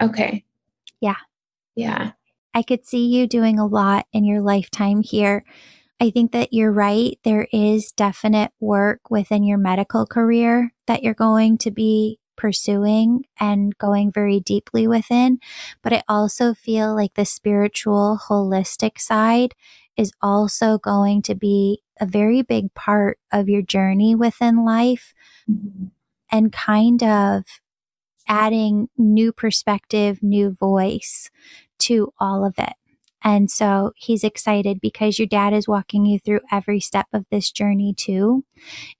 Okay. 0.00 0.44
Yeah. 1.00 1.16
Yeah. 1.74 2.12
I 2.54 2.62
could 2.62 2.86
see 2.86 3.06
you 3.06 3.26
doing 3.26 3.58
a 3.58 3.66
lot 3.66 4.06
in 4.12 4.24
your 4.24 4.40
lifetime 4.40 5.02
here 5.02 5.44
I 6.00 6.10
think 6.10 6.32
that 6.32 6.52
you're 6.52 6.72
right. 6.72 7.18
There 7.24 7.48
is 7.52 7.92
definite 7.92 8.52
work 8.60 9.10
within 9.10 9.42
your 9.42 9.58
medical 9.58 10.06
career 10.06 10.72
that 10.86 11.02
you're 11.02 11.14
going 11.14 11.58
to 11.58 11.70
be 11.70 12.20
pursuing 12.38 13.26
and 13.38 13.76
going 13.76 14.10
very 14.10 14.40
deeply 14.40 14.86
within. 14.86 15.38
But 15.82 15.92
I 15.92 16.02
also 16.08 16.54
feel 16.54 16.94
like 16.94 17.14
the 17.14 17.26
spiritual, 17.26 18.18
holistic 18.30 18.98
side 18.98 19.54
is 19.98 20.12
also 20.22 20.78
going 20.78 21.20
to 21.22 21.34
be 21.34 21.82
a 22.00 22.06
very 22.06 22.40
big 22.40 22.72
part 22.74 23.18
of 23.32 23.48
your 23.48 23.62
journey 23.62 24.14
within 24.14 24.64
life 24.64 25.12
mm-hmm. 25.50 25.86
and 26.30 26.52
kind 26.52 27.02
of 27.02 27.42
adding 28.28 28.88
new 28.96 29.32
perspective, 29.32 30.22
new 30.22 30.50
voice 30.50 31.30
to 31.80 32.12
all 32.20 32.46
of 32.46 32.54
it. 32.58 32.74
And 33.24 33.50
so 33.50 33.92
he's 33.96 34.22
excited 34.22 34.80
because 34.80 35.18
your 35.18 35.26
dad 35.26 35.52
is 35.52 35.66
walking 35.66 36.06
you 36.06 36.20
through 36.20 36.40
every 36.52 36.78
step 36.78 37.06
of 37.12 37.26
this 37.30 37.50
journey 37.50 37.92
too. 37.96 38.44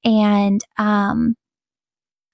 And 0.05 0.61
um, 0.77 1.37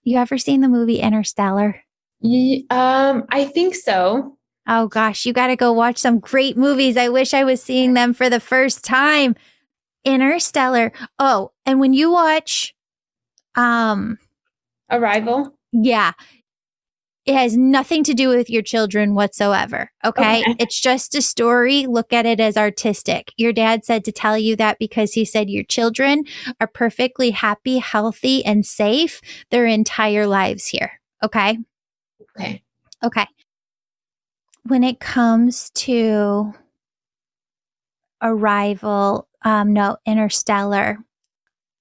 you 0.04 0.18
ever 0.18 0.38
seen 0.38 0.60
the 0.60 0.68
movie 0.68 1.00
Interstellar? 1.00 1.82
Yeah, 2.20 2.60
um, 2.70 3.24
I 3.30 3.44
think 3.44 3.74
so. 3.74 4.36
Oh 4.66 4.88
gosh, 4.88 5.26
you 5.26 5.32
got 5.32 5.48
to 5.48 5.56
go 5.56 5.72
watch 5.72 5.98
some 5.98 6.20
great 6.20 6.56
movies. 6.56 6.96
I 6.96 7.08
wish 7.08 7.34
I 7.34 7.44
was 7.44 7.62
seeing 7.62 7.94
them 7.94 8.14
for 8.14 8.30
the 8.30 8.40
first 8.40 8.84
time. 8.84 9.34
Interstellar. 10.04 10.92
Oh, 11.18 11.52
and 11.66 11.80
when 11.80 11.92
you 11.92 12.12
watch 12.12 12.74
um 13.56 14.18
Arrival? 14.90 15.54
Yeah. 15.72 16.12
It 17.26 17.34
has 17.34 17.56
nothing 17.56 18.04
to 18.04 18.14
do 18.14 18.28
with 18.28 18.50
your 18.50 18.62
children 18.62 19.14
whatsoever. 19.14 19.90
Okay? 20.04 20.42
okay. 20.42 20.56
It's 20.58 20.78
just 20.78 21.14
a 21.14 21.22
story. 21.22 21.86
Look 21.86 22.12
at 22.12 22.26
it 22.26 22.38
as 22.38 22.56
artistic. 22.56 23.32
Your 23.36 23.52
dad 23.52 23.84
said 23.84 24.04
to 24.04 24.12
tell 24.12 24.36
you 24.36 24.56
that 24.56 24.78
because 24.78 25.12
he 25.12 25.24
said 25.24 25.48
your 25.48 25.64
children 25.64 26.24
are 26.60 26.66
perfectly 26.66 27.30
happy, 27.30 27.78
healthy, 27.78 28.44
and 28.44 28.66
safe 28.66 29.22
their 29.50 29.66
entire 29.66 30.26
lives 30.26 30.66
here. 30.66 31.00
Okay? 31.22 31.58
Okay. 32.36 32.62
Okay. 33.02 33.26
When 34.64 34.84
it 34.84 35.00
comes 35.00 35.70
to 35.70 36.52
Arrival, 38.22 39.28
um, 39.42 39.72
no, 39.72 39.96
Interstellar, 40.06 40.98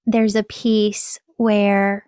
there's 0.06 0.36
a 0.36 0.42
piece 0.42 1.18
where 1.36 2.06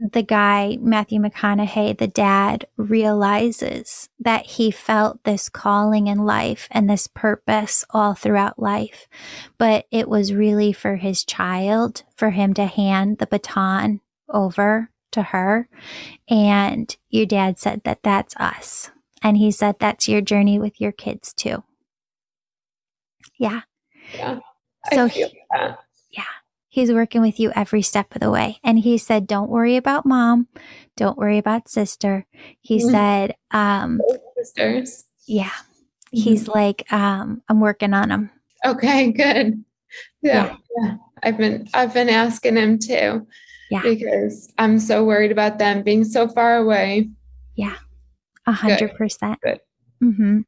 the 0.00 0.22
guy, 0.22 0.78
Matthew 0.80 1.20
McConaughey, 1.20 1.98
the 1.98 2.06
dad, 2.06 2.66
realizes 2.76 4.08
that 4.20 4.46
he 4.46 4.70
felt 4.70 5.24
this 5.24 5.48
calling 5.48 6.06
in 6.06 6.18
life 6.18 6.68
and 6.70 6.88
this 6.88 7.08
purpose 7.08 7.84
all 7.90 8.14
throughout 8.14 8.58
life. 8.58 9.08
But 9.58 9.86
it 9.90 10.08
was 10.08 10.32
really 10.32 10.72
for 10.72 10.96
his 10.96 11.24
child, 11.24 12.04
for 12.14 12.30
him 12.30 12.54
to 12.54 12.66
hand 12.66 13.18
the 13.18 13.26
baton 13.26 14.00
over 14.28 14.90
to 15.12 15.22
her. 15.22 15.68
And 16.28 16.96
your 17.10 17.26
dad 17.26 17.58
said 17.58 17.82
that 17.84 18.02
that's 18.02 18.36
us. 18.36 18.90
And 19.20 19.36
he 19.36 19.50
said 19.50 19.76
that's 19.78 20.08
your 20.08 20.20
journey 20.20 20.60
with 20.60 20.80
your 20.80 20.92
kids 20.92 21.32
too. 21.34 21.64
Yeah. 23.36 23.62
Yeah. 24.14 24.38
I 24.90 24.94
so, 24.94 25.06
he, 25.06 25.26
that. 25.52 25.78
He's 26.68 26.92
working 26.92 27.22
with 27.22 27.40
you 27.40 27.50
every 27.54 27.82
step 27.82 28.14
of 28.14 28.20
the 28.20 28.30
way. 28.30 28.60
And 28.62 28.78
he 28.78 28.98
said, 28.98 29.26
Don't 29.26 29.50
worry 29.50 29.76
about 29.76 30.06
mom. 30.06 30.48
Don't 30.96 31.16
worry 31.16 31.38
about 31.38 31.68
sister. 31.68 32.26
He 32.60 32.78
mm-hmm. 32.78 32.90
said, 32.90 33.34
um, 33.50 34.00
Sisters. 34.36 35.04
Yeah. 35.26 35.44
Mm-hmm. 35.46 36.18
He's 36.20 36.48
like, 36.48 36.90
um, 36.92 37.42
I'm 37.48 37.60
working 37.60 37.94
on 37.94 38.08
them. 38.08 38.30
Okay, 38.64 39.12
good. 39.12 39.64
Yeah, 40.22 40.56
yeah. 40.56 40.56
yeah. 40.82 40.96
I've 41.22 41.38
been 41.38 41.68
I've 41.74 41.94
been 41.94 42.08
asking 42.08 42.56
him 42.56 42.78
too. 42.78 43.26
Yeah. 43.70 43.82
Because 43.82 44.50
I'm 44.58 44.78
so 44.78 45.04
worried 45.04 45.32
about 45.32 45.58
them 45.58 45.82
being 45.82 46.04
so 46.04 46.28
far 46.28 46.56
away. 46.56 47.10
Yeah. 47.54 47.76
A 48.46 48.52
hundred 48.52 48.94
percent. 48.94 49.38
Good. 49.42 49.60
Mm-hmm. 50.02 50.40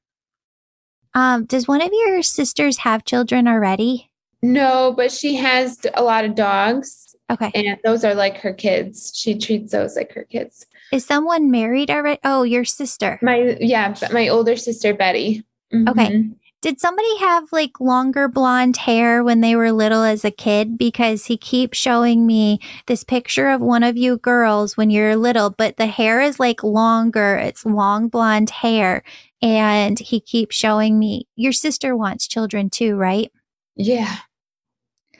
Um, 1.12 1.44
does 1.46 1.66
one 1.66 1.82
of 1.82 1.90
your 1.92 2.22
sisters 2.22 2.78
have 2.78 3.04
children 3.04 3.48
already? 3.48 4.09
No, 4.42 4.94
but 4.96 5.12
she 5.12 5.36
has 5.36 5.78
a 5.94 6.02
lot 6.02 6.24
of 6.24 6.34
dogs. 6.34 7.14
Okay. 7.30 7.50
And 7.54 7.78
those 7.84 8.04
are 8.04 8.14
like 8.14 8.38
her 8.38 8.52
kids. 8.52 9.12
She 9.14 9.38
treats 9.38 9.72
those 9.72 9.96
like 9.96 10.12
her 10.12 10.24
kids. 10.24 10.66
Is 10.92 11.04
someone 11.04 11.50
married 11.50 11.90
already? 11.90 12.20
Oh, 12.24 12.42
your 12.42 12.64
sister. 12.64 13.18
My 13.22 13.56
yeah, 13.60 13.94
my 14.12 14.28
older 14.28 14.56
sister 14.56 14.94
Betty. 14.94 15.44
Mm-hmm. 15.72 15.88
Okay. 15.88 16.28
Did 16.62 16.78
somebody 16.78 17.18
have 17.18 17.52
like 17.52 17.80
longer 17.80 18.28
blonde 18.28 18.76
hair 18.76 19.24
when 19.24 19.40
they 19.40 19.56
were 19.56 19.72
little 19.72 20.02
as 20.02 20.24
a 20.24 20.30
kid? 20.30 20.76
Because 20.76 21.24
he 21.24 21.38
keeps 21.38 21.78
showing 21.78 22.26
me 22.26 22.60
this 22.86 23.02
picture 23.02 23.48
of 23.48 23.62
one 23.62 23.82
of 23.82 23.96
you 23.96 24.18
girls 24.18 24.76
when 24.76 24.90
you're 24.90 25.16
little, 25.16 25.50
but 25.50 25.78
the 25.78 25.86
hair 25.86 26.20
is 26.20 26.38
like 26.38 26.62
longer. 26.62 27.36
It's 27.36 27.64
long 27.64 28.08
blonde 28.08 28.50
hair. 28.50 29.02
And 29.40 29.98
he 29.98 30.20
keeps 30.20 30.54
showing 30.54 30.98
me 30.98 31.26
your 31.34 31.52
sister 31.52 31.96
wants 31.96 32.28
children 32.28 32.68
too, 32.68 32.94
right? 32.96 33.32
Yeah. 33.76 34.18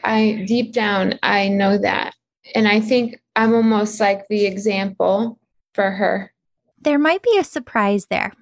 I 0.04 0.44
deep 0.46 0.72
down, 0.72 1.18
I 1.22 1.48
know 1.48 1.78
that. 1.78 2.14
And 2.54 2.66
I 2.66 2.80
think 2.80 3.20
I'm 3.36 3.54
almost 3.54 4.00
like 4.00 4.26
the 4.28 4.46
example 4.46 5.38
for 5.74 5.90
her. 5.90 6.32
There 6.80 6.98
might 6.98 7.22
be 7.22 7.36
a 7.38 7.44
surprise 7.44 8.06
there. 8.06 8.32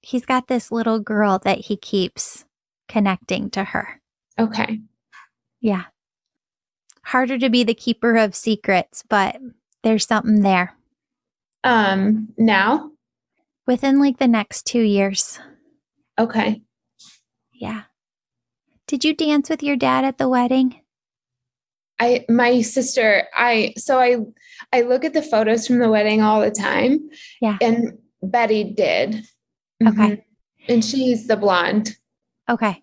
He's 0.00 0.24
got 0.24 0.48
this 0.48 0.70
little 0.70 1.00
girl 1.00 1.38
that 1.40 1.58
he 1.58 1.76
keeps 1.76 2.44
connecting 2.88 3.50
to 3.50 3.64
her. 3.64 4.00
Okay. 4.38 4.80
Yeah. 5.60 5.84
Harder 7.04 7.38
to 7.38 7.50
be 7.50 7.64
the 7.64 7.74
keeper 7.74 8.16
of 8.16 8.34
secrets, 8.34 9.02
but 9.08 9.36
there's 9.82 10.06
something 10.06 10.42
there. 10.42 10.74
Um, 11.64 12.28
now? 12.38 12.92
Within 13.66 14.00
like 14.00 14.18
the 14.18 14.28
next 14.28 14.66
two 14.66 14.82
years. 14.82 15.40
Okay. 16.18 16.62
Yeah. 17.52 17.82
Did 18.86 19.04
you 19.04 19.14
dance 19.14 19.50
with 19.50 19.62
your 19.62 19.76
dad 19.76 20.04
at 20.04 20.18
the 20.18 20.28
wedding? 20.28 20.80
I 22.00 22.24
my 22.28 22.60
sister, 22.62 23.24
I 23.34 23.74
so 23.76 23.98
I 23.98 24.18
I 24.72 24.82
look 24.82 25.04
at 25.04 25.14
the 25.14 25.22
photos 25.22 25.66
from 25.66 25.78
the 25.78 25.90
wedding 25.90 26.22
all 26.22 26.40
the 26.40 26.50
time. 26.50 27.08
Yeah. 27.40 27.58
And 27.60 27.98
Betty 28.22 28.64
did. 28.64 29.24
Okay. 29.86 29.92
Mm-hmm. 29.96 30.72
And 30.72 30.84
she's 30.84 31.26
the 31.26 31.36
blonde. 31.36 31.96
Okay. 32.48 32.82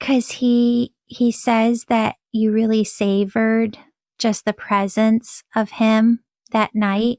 Cuz 0.00 0.30
he 0.30 0.92
he 1.06 1.30
says 1.30 1.84
that 1.88 2.16
you 2.32 2.52
really 2.52 2.84
savored 2.84 3.78
just 4.18 4.44
the 4.44 4.52
presence 4.52 5.42
of 5.54 5.72
him 5.72 6.20
that 6.52 6.74
night 6.74 7.18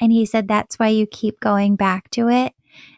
and 0.00 0.12
he 0.12 0.24
said 0.24 0.48
that's 0.48 0.78
why 0.78 0.88
you 0.88 1.06
keep 1.06 1.40
going 1.40 1.76
back 1.76 2.10
to 2.10 2.28
it. 2.28 2.52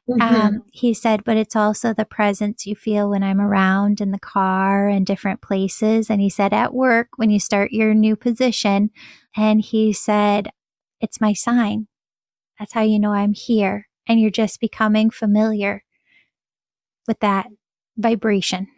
Mm-hmm. 0.08 0.22
Um, 0.22 0.62
he 0.72 0.94
said, 0.94 1.22
but 1.22 1.36
it's 1.36 1.54
also 1.54 1.92
the 1.92 2.06
presence 2.06 2.66
you 2.66 2.74
feel 2.74 3.10
when 3.10 3.22
I'm 3.22 3.40
around 3.40 4.00
in 4.00 4.10
the 4.10 4.18
car 4.18 4.88
and 4.88 5.04
different 5.04 5.42
places. 5.42 6.08
And 6.08 6.20
he 6.20 6.30
said, 6.30 6.54
at 6.54 6.72
work, 6.72 7.08
when 7.16 7.28
you 7.28 7.38
start 7.38 7.72
your 7.72 7.92
new 7.92 8.16
position, 8.16 8.90
and 9.36 9.60
he 9.60 9.92
said, 9.92 10.50
it's 11.00 11.20
my 11.20 11.34
sign. 11.34 11.88
That's 12.58 12.72
how 12.72 12.82
you 12.82 12.98
know 12.98 13.12
I'm 13.12 13.34
here. 13.34 13.88
And 14.06 14.18
you're 14.18 14.30
just 14.30 14.60
becoming 14.60 15.10
familiar 15.10 15.84
with 17.06 17.20
that 17.20 17.46
vibration. 17.98 18.68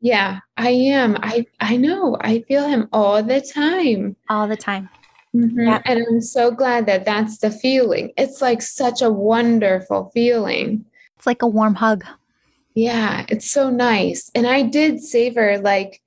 Yeah, 0.00 0.38
I 0.56 0.70
am. 0.70 1.16
I 1.20 1.46
I 1.58 1.76
know. 1.76 2.16
I 2.20 2.42
feel 2.42 2.68
him 2.68 2.88
all 2.92 3.20
the 3.22 3.40
time. 3.40 4.14
All 4.30 4.46
the 4.46 4.56
time. 4.56 4.88
Mm-hmm. 5.34 5.60
Yeah. 5.60 5.82
And 5.84 6.04
I'm 6.08 6.20
so 6.20 6.50
glad 6.50 6.86
that 6.86 7.04
that's 7.04 7.38
the 7.38 7.50
feeling. 7.50 8.12
It's 8.16 8.40
like 8.40 8.62
such 8.62 9.02
a 9.02 9.10
wonderful 9.10 10.10
feeling. 10.14 10.84
It's 11.16 11.26
like 11.26 11.42
a 11.42 11.46
warm 11.46 11.74
hug. 11.74 12.04
Yeah, 12.74 13.26
it's 13.28 13.50
so 13.50 13.70
nice. 13.70 14.30
And 14.34 14.46
I 14.46 14.62
did 14.62 15.00
savor 15.00 15.58
like 15.58 16.00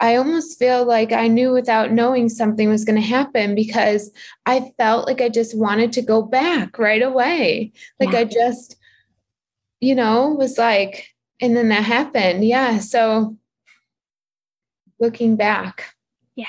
I 0.00 0.14
almost 0.14 0.58
feel 0.60 0.84
like 0.84 1.12
I 1.12 1.26
knew 1.26 1.52
without 1.52 1.90
knowing 1.90 2.28
something 2.28 2.68
was 2.68 2.84
going 2.84 3.00
to 3.00 3.06
happen 3.06 3.56
because 3.56 4.12
I 4.46 4.72
felt 4.78 5.08
like 5.08 5.20
I 5.20 5.28
just 5.28 5.58
wanted 5.58 5.92
to 5.92 6.02
go 6.02 6.22
back 6.22 6.78
right 6.78 7.02
away. 7.02 7.72
Like 7.98 8.12
yeah. 8.12 8.20
I 8.20 8.24
just 8.24 8.76
you 9.80 9.94
know, 9.94 10.30
was 10.30 10.58
like, 10.58 11.14
and 11.40 11.56
then 11.56 11.68
that 11.68 11.84
happened. 11.84 12.44
Yeah. 12.44 12.78
So 12.78 13.36
looking 14.98 15.36
back. 15.36 15.94
Yeah. 16.34 16.46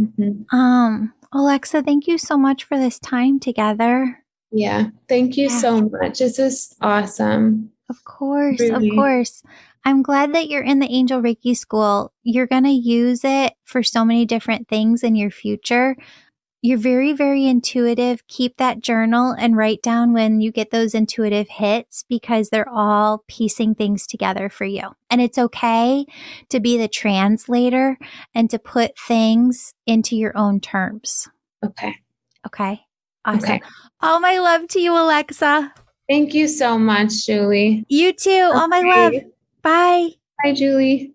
Mm-hmm. 0.00 0.54
Um, 0.56 1.12
Alexa, 1.32 1.82
thank 1.82 2.06
you 2.06 2.18
so 2.18 2.36
much 2.38 2.64
for 2.64 2.78
this 2.78 2.98
time 2.98 3.38
together. 3.38 4.24
Yeah. 4.50 4.86
Thank 5.08 5.36
you 5.36 5.48
yeah. 5.48 5.58
so 5.58 5.80
much. 5.82 6.18
This 6.20 6.38
is 6.38 6.74
awesome. 6.80 7.70
Of 7.90 8.04
course. 8.04 8.60
Really. 8.60 8.88
Of 8.88 8.94
course. 8.94 9.42
I'm 9.84 10.02
glad 10.02 10.34
that 10.34 10.48
you're 10.48 10.62
in 10.62 10.80
the 10.80 10.90
Angel 10.90 11.22
Reiki 11.22 11.56
school. 11.56 12.12
You're 12.22 12.46
going 12.46 12.64
to 12.64 12.70
use 12.70 13.24
it 13.24 13.54
for 13.64 13.82
so 13.82 14.04
many 14.04 14.26
different 14.26 14.68
things 14.68 15.02
in 15.02 15.14
your 15.14 15.30
future. 15.30 15.96
You're 16.60 16.78
very, 16.78 17.12
very 17.12 17.46
intuitive. 17.46 18.26
Keep 18.26 18.56
that 18.56 18.80
journal 18.80 19.32
and 19.38 19.56
write 19.56 19.80
down 19.80 20.12
when 20.12 20.40
you 20.40 20.50
get 20.50 20.72
those 20.72 20.92
intuitive 20.92 21.48
hits 21.48 22.04
because 22.08 22.50
they're 22.50 22.68
all 22.68 23.24
piecing 23.28 23.76
things 23.76 24.08
together 24.08 24.48
for 24.48 24.64
you. 24.64 24.82
And 25.08 25.20
it's 25.20 25.38
okay 25.38 26.04
to 26.48 26.58
be 26.58 26.76
the 26.76 26.88
translator 26.88 27.96
and 28.34 28.50
to 28.50 28.58
put 28.58 28.98
things 28.98 29.72
into 29.86 30.16
your 30.16 30.36
own 30.36 30.58
terms. 30.60 31.28
Okay. 31.64 31.94
Okay. 32.46 32.80
Awesome. 33.24 33.38
Okay. 33.40 33.62
All 34.00 34.18
my 34.18 34.38
love 34.38 34.66
to 34.68 34.80
you, 34.80 34.94
Alexa. 34.94 35.72
Thank 36.08 36.34
you 36.34 36.48
so 36.48 36.76
much, 36.76 37.26
Julie. 37.26 37.84
You 37.88 38.12
too. 38.12 38.30
Okay. 38.30 38.58
All 38.58 38.66
my 38.68 38.80
love. 38.80 39.12
Bye. 39.62 40.08
Bye, 40.42 40.54
Julie. 40.54 41.14